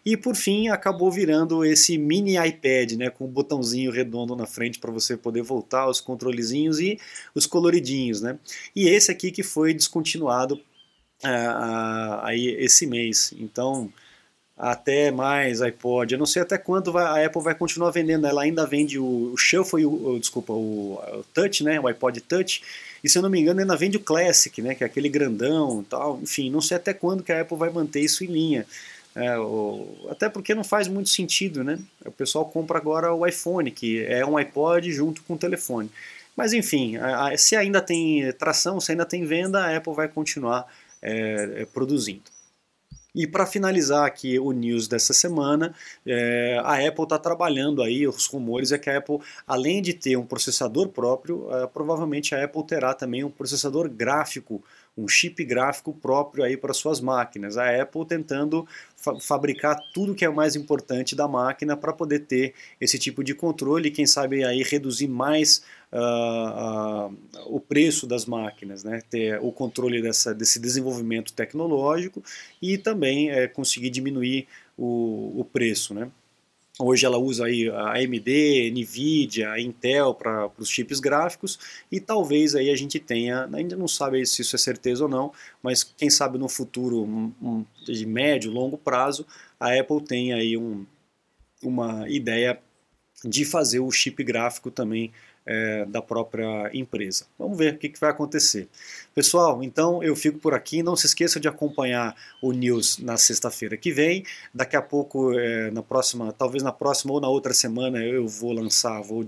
E 0.05 0.16
por 0.16 0.37
fim 0.37 0.68
acabou 0.68 1.11
virando 1.11 1.64
esse 1.64 1.96
mini 1.96 2.37
iPad, 2.37 2.92
né, 2.92 3.11
com 3.11 3.24
um 3.24 3.29
botãozinho 3.29 3.90
redondo 3.90 4.37
na 4.37 4.44
frente 4.46 4.79
para 4.79 4.90
você 4.90 5.16
poder 5.16 5.42
voltar 5.42 5.88
os 5.88 6.01
controlezinhos 6.01 6.81
e 6.81 6.98
os 7.35 7.46
coloridinhos, 7.46 8.20
né? 8.20 8.38
E 8.77 8.88
esse 8.88 9.11
aqui 9.11 9.31
que 9.31 9.42
foi 9.42 9.72
descontinuado 9.72 10.61
é, 11.24 11.29
aí 12.22 12.48
esse 12.59 12.87
mês. 12.87 13.33
Então 13.38 13.90
até 14.58 15.12
mais 15.12 15.62
iPod. 15.62 16.12
Eu 16.12 16.18
não 16.18 16.26
sei 16.26 16.42
até 16.42 16.58
quando 16.58 16.90
vai, 16.90 17.04
a 17.04 17.26
Apple 17.26 17.42
vai 17.42 17.54
continuar 17.54 17.90
vendendo. 17.90 18.26
Ela 18.26 18.42
ainda 18.42 18.66
vende 18.66 18.98
o, 18.98 19.32
o 19.32 19.36
Shuffle, 19.36 19.86
o, 19.86 20.14
o 20.14 20.18
desculpa, 20.18 20.52
o, 20.52 20.94
o, 20.94 21.24
Touch, 21.32 21.62
né, 21.62 21.78
o 21.78 21.86
iPod 21.86 22.20
Touch. 22.22 22.62
E 23.02 23.08
se 23.08 23.16
eu 23.16 23.22
não 23.22 23.30
me 23.30 23.40
engano, 23.40 23.60
ainda 23.60 23.76
vende 23.76 23.96
o 23.96 24.00
Classic, 24.00 24.60
né, 24.60 24.74
que 24.74 24.82
é 24.82 24.86
aquele 24.86 25.08
grandão, 25.08 25.84
tal. 25.88 26.18
Enfim, 26.20 26.50
não 26.50 26.60
sei 26.60 26.76
até 26.76 26.92
quando 26.92 27.22
que 27.22 27.30
a 27.30 27.42
Apple 27.42 27.56
vai 27.56 27.70
manter 27.70 28.00
isso 28.00 28.24
em 28.24 28.26
linha. 28.26 28.66
É, 29.14 29.36
até 30.10 30.28
porque 30.28 30.54
não 30.54 30.64
faz 30.64 30.88
muito 30.88 31.08
sentido, 31.08 31.62
né? 31.62 31.78
O 32.04 32.10
pessoal 32.10 32.44
compra 32.44 32.78
agora 32.78 33.14
o 33.14 33.26
iPhone, 33.26 33.70
que 33.70 34.04
é 34.04 34.24
um 34.26 34.36
iPod 34.36 34.90
junto 34.92 35.22
com 35.22 35.34
o 35.34 35.38
telefone. 35.38 35.90
Mas 36.36 36.52
enfim, 36.52 36.96
a, 36.96 37.28
a, 37.28 37.38
se 37.38 37.56
ainda 37.56 37.80
tem 37.80 38.32
tração, 38.32 38.80
se 38.80 38.92
ainda 38.92 39.04
tem 39.04 39.24
venda, 39.24 39.60
a 39.64 39.76
Apple 39.76 39.92
vai 39.92 40.08
continuar 40.08 40.66
é, 41.00 41.62
é 41.62 41.64
produzindo. 41.64 42.38
E 43.14 43.26
para 43.26 43.46
finalizar 43.46 44.04
aqui 44.04 44.38
o 44.38 44.52
news 44.52 44.86
dessa 44.86 45.12
semana, 45.12 45.74
é, 46.06 46.60
a 46.62 46.86
Apple 46.86 47.04
está 47.04 47.18
trabalhando 47.18 47.82
aí, 47.82 48.06
os 48.06 48.26
rumores 48.26 48.70
é 48.70 48.78
que 48.78 48.90
a 48.90 48.98
Apple, 48.98 49.18
além 49.46 49.80
de 49.80 49.94
ter 49.94 50.16
um 50.16 50.26
processador 50.26 50.88
próprio, 50.88 51.48
é, 51.52 51.66
provavelmente 51.66 52.34
a 52.34 52.44
Apple 52.44 52.66
terá 52.66 52.92
também 52.94 53.24
um 53.24 53.30
processador 53.30 53.88
gráfico 53.88 54.62
um 54.98 55.06
chip 55.06 55.44
gráfico 55.44 55.94
próprio 55.94 56.42
aí 56.42 56.56
para 56.56 56.74
suas 56.74 57.00
máquinas. 57.00 57.56
A 57.56 57.80
Apple 57.80 58.04
tentando 58.04 58.66
fa 58.96 59.18
fabricar 59.20 59.78
tudo 59.94 60.14
que 60.14 60.24
é 60.24 60.28
mais 60.28 60.56
importante 60.56 61.14
da 61.14 61.28
máquina 61.28 61.76
para 61.76 61.92
poder 61.92 62.20
ter 62.20 62.52
esse 62.80 62.98
tipo 62.98 63.22
de 63.22 63.32
controle 63.32 63.92
quem 63.92 64.06
sabe 64.06 64.44
aí 64.44 64.64
reduzir 64.64 65.06
mais 65.06 65.62
uh, 65.92 67.11
uh, 67.11 67.16
o 67.46 67.61
preço 67.61 68.07
das 68.07 68.27
máquinas, 68.27 68.85
né? 68.85 69.03
ter 69.09 69.38
o 69.42 69.53
controle 69.53 70.03
dessa, 70.03 70.35
desse 70.35 70.59
desenvolvimento 70.59 71.33
tecnológico 71.33 72.22
e 72.61 72.79
também 72.79 73.31
é, 73.31 73.46
conseguir 73.46 73.90
diminuir 73.90 74.46
o, 74.77 75.40
o 75.40 75.44
preço. 75.44 75.94
Né? 75.94 76.11
Hoje 76.81 77.05
ela 77.05 77.18
usa 77.18 77.46
aí 77.46 77.68
a 77.68 77.94
AMD, 77.94 78.70
Nvidia, 78.70 79.51
a 79.51 79.61
Intel 79.61 80.14
para 80.14 80.48
os 80.57 80.68
chips 80.68 81.01
gráficos 81.01 81.59
e 81.90 81.98
talvez 81.98 82.55
aí 82.55 82.70
a 82.70 82.77
gente 82.77 83.01
tenha, 83.01 83.48
ainda 83.53 83.74
não 83.74 83.88
sabe 83.88 84.24
se 84.24 84.42
isso 84.42 84.55
é 84.55 84.59
certeza 84.59 85.03
ou 85.03 85.11
não, 85.11 85.33
mas 85.61 85.83
quem 85.83 86.09
sabe 86.09 86.38
no 86.38 86.48
futuro 86.48 87.03
um, 87.03 87.64
de 87.85 88.07
médio, 88.07 88.53
longo 88.53 88.79
prazo, 88.79 89.27
a 89.59 89.74
Apple 89.74 90.01
tenha 90.03 90.37
aí 90.37 90.57
um, 90.57 90.87
uma 91.61 92.09
ideia 92.09 92.61
de 93.24 93.44
fazer 93.44 93.81
o 93.81 93.90
chip 93.90 94.22
gráfico 94.22 94.70
também 94.70 95.12
é, 95.48 95.87
da 95.87 96.02
própria 96.02 96.70
empresa. 96.74 97.24
Vamos 97.38 97.56
ver 97.56 97.74
o 97.74 97.78
que, 97.78 97.88
que 97.88 97.98
vai 97.98 98.11
acontecer. 98.11 98.68
Pessoal, 99.18 99.64
então 99.64 100.00
eu 100.00 100.14
fico 100.14 100.38
por 100.38 100.54
aqui. 100.54 100.81
Não 100.81 100.94
se 100.94 101.07
esqueça 101.07 101.40
de 101.40 101.48
acompanhar 101.48 102.14
o 102.40 102.52
News 102.52 102.98
na 102.98 103.16
sexta-feira 103.16 103.76
que 103.76 103.90
vem. 103.90 104.24
Daqui 104.54 104.76
a 104.76 104.81
pouco, 104.81 105.37
é, 105.37 105.72
na 105.72 105.83
próxima, 105.83 106.33
talvez 106.33 106.62
na 106.62 106.70
próxima 106.70 107.12
ou 107.12 107.20
na 107.20 107.28
outra 107.28 107.52
semana, 107.52 107.98
eu 107.98 108.28
vou 108.28 108.52
lançar, 108.52 109.02
vou 109.02 109.26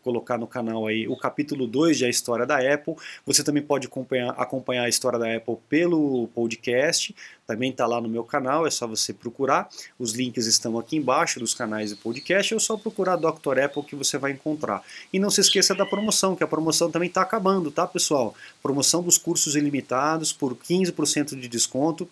colocar 0.00 0.38
no 0.38 0.46
canal 0.46 0.86
aí 0.86 1.08
o 1.08 1.16
capítulo 1.16 1.66
2 1.66 1.98
de 1.98 2.04
A 2.04 2.08
História 2.08 2.46
da 2.46 2.58
Apple. 2.58 2.94
Você 3.26 3.42
também 3.42 3.64
pode 3.64 3.88
acompanhar, 3.88 4.30
acompanhar 4.38 4.84
a 4.84 4.88
história 4.88 5.18
da 5.18 5.34
Apple 5.34 5.56
pelo 5.68 6.28
podcast. 6.28 7.12
Também 7.44 7.70
está 7.70 7.84
lá 7.84 8.00
no 8.00 8.08
meu 8.08 8.22
canal, 8.22 8.64
é 8.64 8.70
só 8.70 8.86
você 8.86 9.12
procurar. 9.12 9.68
Os 9.98 10.12
links 10.12 10.46
estão 10.46 10.78
aqui 10.78 10.96
embaixo 10.96 11.40
dos 11.40 11.52
canais 11.52 11.90
do 11.90 11.96
podcast. 11.96 12.54
É 12.54 12.58
só 12.60 12.76
procurar 12.76 13.16
Dr. 13.16 13.58
Apple 13.64 13.82
que 13.82 13.96
você 13.96 14.16
vai 14.16 14.30
encontrar. 14.30 14.82
E 15.12 15.18
não 15.18 15.28
se 15.28 15.40
esqueça 15.40 15.74
da 15.74 15.84
promoção, 15.84 16.36
que 16.36 16.44
a 16.44 16.46
promoção 16.46 16.90
também 16.90 17.08
está 17.08 17.22
acabando, 17.22 17.72
tá, 17.72 17.86
pessoal? 17.86 18.34
Promoção 18.62 19.02
dos 19.02 19.18
cursos 19.18 19.31
ilimitados 19.54 20.32
por 20.32 20.54
15% 20.54 21.38
de 21.38 21.48
desconto 21.48 22.08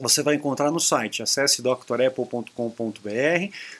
você 0.00 0.24
vai 0.24 0.34
encontrar 0.34 0.72
no 0.72 0.80
site. 0.80 1.22
Acesse 1.22 1.62
drapple.com.br, 1.62 2.50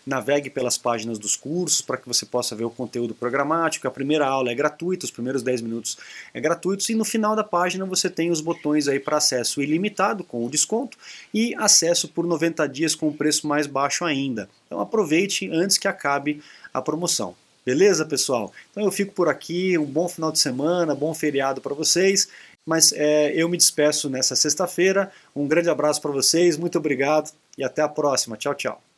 navegue 0.07 0.49
pelas 0.49 0.79
páginas 0.79 1.19
dos 1.19 1.35
cursos 1.35 1.81
para 1.81 1.97
que 1.97 2.07
você 2.07 2.25
possa 2.25 2.55
ver 2.55 2.65
o 2.65 2.71
conteúdo 2.71 3.15
programático. 3.15 3.89
A 3.89 3.91
primeira 3.91 4.27
aula 4.27 4.51
é 4.51 4.55
gratuita, 4.55 5.05
os 5.05 5.11
primeiros 5.11 5.43
10 5.43 5.63
minutos 5.63 5.99
é 6.33 6.41
gratuitos 6.41 6.89
e 6.89 6.95
no 6.95 7.05
final 7.05 7.35
da 7.35 7.43
página 7.43 7.85
você 7.85 8.09
tem 8.09 8.31
os 8.31 8.41
botões 8.41 8.87
aí 8.87 9.01
para 9.01 9.17
acesso 9.17 9.61
ilimitado 9.61 10.23
com 10.23 10.47
o 10.47 10.49
desconto 10.49 10.97
e 11.33 11.53
acesso 11.57 12.07
por 12.09 12.25
90 12.25 12.69
dias 12.69 12.95
com 12.95 13.09
o 13.09 13.15
preço 13.15 13.49
mais 13.49 13.67
baixo 13.67 14.05
ainda. 14.05 14.49
Então 14.67 14.81
aproveite 14.81 15.51
antes 15.51 15.79
que 15.79 15.89
acabe 15.89 16.41
a 16.73 16.81
promoção. 16.81 17.35
Beleza, 17.67 18.05
pessoal? 18.05 18.53
Então 18.71 18.85
eu 18.85 18.93
fico 18.93 19.13
por 19.15 19.29
aqui. 19.29 19.77
Um 19.79 19.87
bom 19.87 20.07
final 20.07 20.31
de 20.31 20.39
semana, 20.39 20.95
bom 20.95 21.15
feriado 21.15 21.61
para 21.61 21.75
vocês. 21.75 22.29
Mas 22.67 22.93
é, 22.93 23.33
eu 23.35 23.49
me 23.49 23.57
despeço 23.57 24.09
nessa 24.09 24.35
sexta-feira. 24.35 25.11
Um 25.35 25.47
grande 25.47 25.69
abraço 25.69 26.01
para 26.01 26.11
vocês, 26.11 26.57
muito 26.57 26.79
obrigado 26.79 27.31
e 27.59 27.65
até 27.65 27.83
a 27.83 27.89
próxima. 27.89 28.37
Tchau, 28.37 28.55
tchau. 28.55 28.94